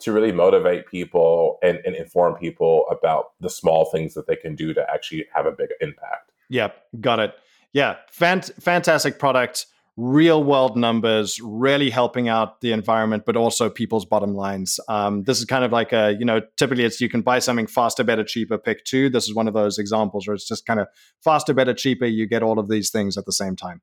to 0.00 0.12
really 0.12 0.32
motivate 0.32 0.86
people 0.86 1.58
and, 1.62 1.78
and 1.84 1.94
inform 1.94 2.34
people 2.34 2.84
about 2.90 3.32
the 3.40 3.50
small 3.50 3.86
things 3.86 4.14
that 4.14 4.26
they 4.26 4.36
can 4.36 4.54
do 4.54 4.74
to 4.74 4.84
actually 4.92 5.26
have 5.34 5.46
a 5.46 5.52
big 5.52 5.70
impact. 5.80 6.32
Yep, 6.48 6.76
got 7.00 7.20
it. 7.20 7.34
Yeah, 7.72 7.96
fant- 8.12 8.52
fantastic 8.60 9.18
product 9.18 9.66
real 10.00 10.42
world 10.42 10.76
numbers, 10.76 11.38
really 11.42 11.90
helping 11.90 12.28
out 12.28 12.60
the 12.62 12.72
environment, 12.72 13.24
but 13.26 13.36
also 13.36 13.68
people's 13.68 14.06
bottom 14.06 14.34
lines. 14.34 14.80
Um, 14.88 15.24
this 15.24 15.38
is 15.38 15.44
kind 15.44 15.62
of 15.62 15.72
like 15.72 15.92
a, 15.92 16.16
you 16.18 16.24
know, 16.24 16.40
typically 16.56 16.84
it's 16.84 17.00
you 17.00 17.08
can 17.08 17.20
buy 17.20 17.38
something 17.38 17.66
faster, 17.66 18.02
better, 18.02 18.24
cheaper, 18.24 18.56
pick 18.56 18.84
two. 18.84 19.10
This 19.10 19.28
is 19.28 19.34
one 19.34 19.46
of 19.46 19.52
those 19.52 19.78
examples 19.78 20.26
where 20.26 20.34
it's 20.34 20.48
just 20.48 20.64
kind 20.64 20.80
of 20.80 20.88
faster, 21.22 21.52
better, 21.52 21.74
cheaper. 21.74 22.06
You 22.06 22.26
get 22.26 22.42
all 22.42 22.58
of 22.58 22.68
these 22.68 22.90
things 22.90 23.18
at 23.18 23.26
the 23.26 23.32
same 23.32 23.56
time. 23.56 23.82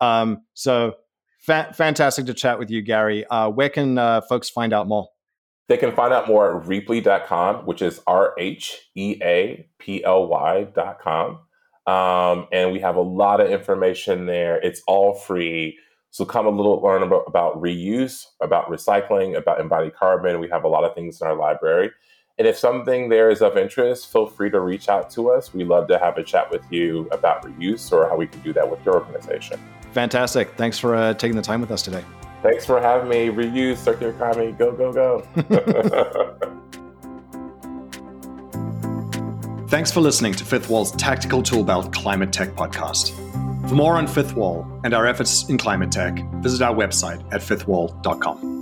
Um, 0.00 0.42
so 0.54 0.94
fa- 1.38 1.72
fantastic 1.74 2.26
to 2.26 2.34
chat 2.34 2.58
with 2.58 2.70
you, 2.70 2.80
Garry. 2.80 3.26
Uh, 3.26 3.50
where 3.50 3.68
can 3.68 3.98
uh, 3.98 4.22
folks 4.22 4.48
find 4.48 4.72
out 4.72 4.88
more? 4.88 5.08
They 5.68 5.76
can 5.76 5.94
find 5.94 6.12
out 6.12 6.26
more 6.26 6.60
at 6.60 6.66
rheaply.com, 6.66 7.66
which 7.66 7.82
is 7.82 8.00
R 8.06 8.34
H 8.38 8.90
E 8.94 9.16
A 9.22 9.68
P 9.78 10.02
L 10.02 10.26
Y.com. 10.26 11.40
Um, 11.86 12.46
and 12.52 12.72
we 12.72 12.80
have 12.80 12.96
a 12.96 13.02
lot 13.02 13.40
of 13.40 13.50
information 13.50 14.26
there. 14.26 14.56
It's 14.56 14.82
all 14.86 15.14
free. 15.14 15.78
So 16.10 16.24
come 16.24 16.46
a 16.46 16.50
little 16.50 16.80
learn 16.82 17.02
about, 17.02 17.24
about 17.26 17.60
reuse, 17.60 18.26
about 18.40 18.70
recycling, 18.70 19.36
about 19.36 19.60
embodied 19.60 19.94
carbon. 19.94 20.40
We 20.40 20.48
have 20.48 20.64
a 20.64 20.68
lot 20.68 20.84
of 20.84 20.94
things 20.94 21.20
in 21.20 21.26
our 21.26 21.36
library. 21.36 21.90
And 22.38 22.46
if 22.46 22.56
something 22.56 23.08
there 23.08 23.30
is 23.30 23.42
of 23.42 23.56
interest, 23.56 24.12
feel 24.12 24.26
free 24.26 24.50
to 24.50 24.60
reach 24.60 24.88
out 24.88 25.10
to 25.10 25.30
us. 25.30 25.52
We 25.52 25.64
love 25.64 25.88
to 25.88 25.98
have 25.98 26.16
a 26.18 26.22
chat 26.22 26.50
with 26.50 26.62
you 26.70 27.08
about 27.10 27.42
reuse 27.42 27.92
or 27.92 28.08
how 28.08 28.16
we 28.16 28.26
can 28.26 28.40
do 28.40 28.52
that 28.52 28.70
with 28.70 28.84
your 28.84 28.94
organization. 28.94 29.60
Fantastic. 29.92 30.54
Thanks 30.56 30.78
for 30.78 30.94
uh, 30.94 31.14
taking 31.14 31.36
the 31.36 31.42
time 31.42 31.60
with 31.60 31.70
us 31.70 31.82
today. 31.82 32.04
Thanks 32.42 32.64
for 32.64 32.80
having 32.80 33.08
me. 33.08 33.28
Reuse, 33.28 33.78
circular 33.78 34.12
economy, 34.12 34.52
go, 34.52 34.72
go, 34.72 34.92
go. 34.92 35.24
Thanks 39.68 39.92
for 39.92 40.00
listening 40.00 40.32
to 40.32 40.44
Fifth 40.44 40.70
Wall's 40.70 40.92
Tactical 40.92 41.42
Toolbelt 41.42 41.92
Climate 41.92 42.32
Tech 42.32 42.50
Podcast. 42.50 43.10
For 43.68 43.74
more 43.74 43.96
on 43.96 44.06
Fifth 44.06 44.34
Wall 44.34 44.66
and 44.82 44.94
our 44.94 45.06
efforts 45.06 45.48
in 45.50 45.58
climate 45.58 45.92
tech, 45.92 46.18
visit 46.36 46.62
our 46.62 46.74
website 46.74 47.22
at 47.34 47.42
fifthwall.com. 47.42 48.57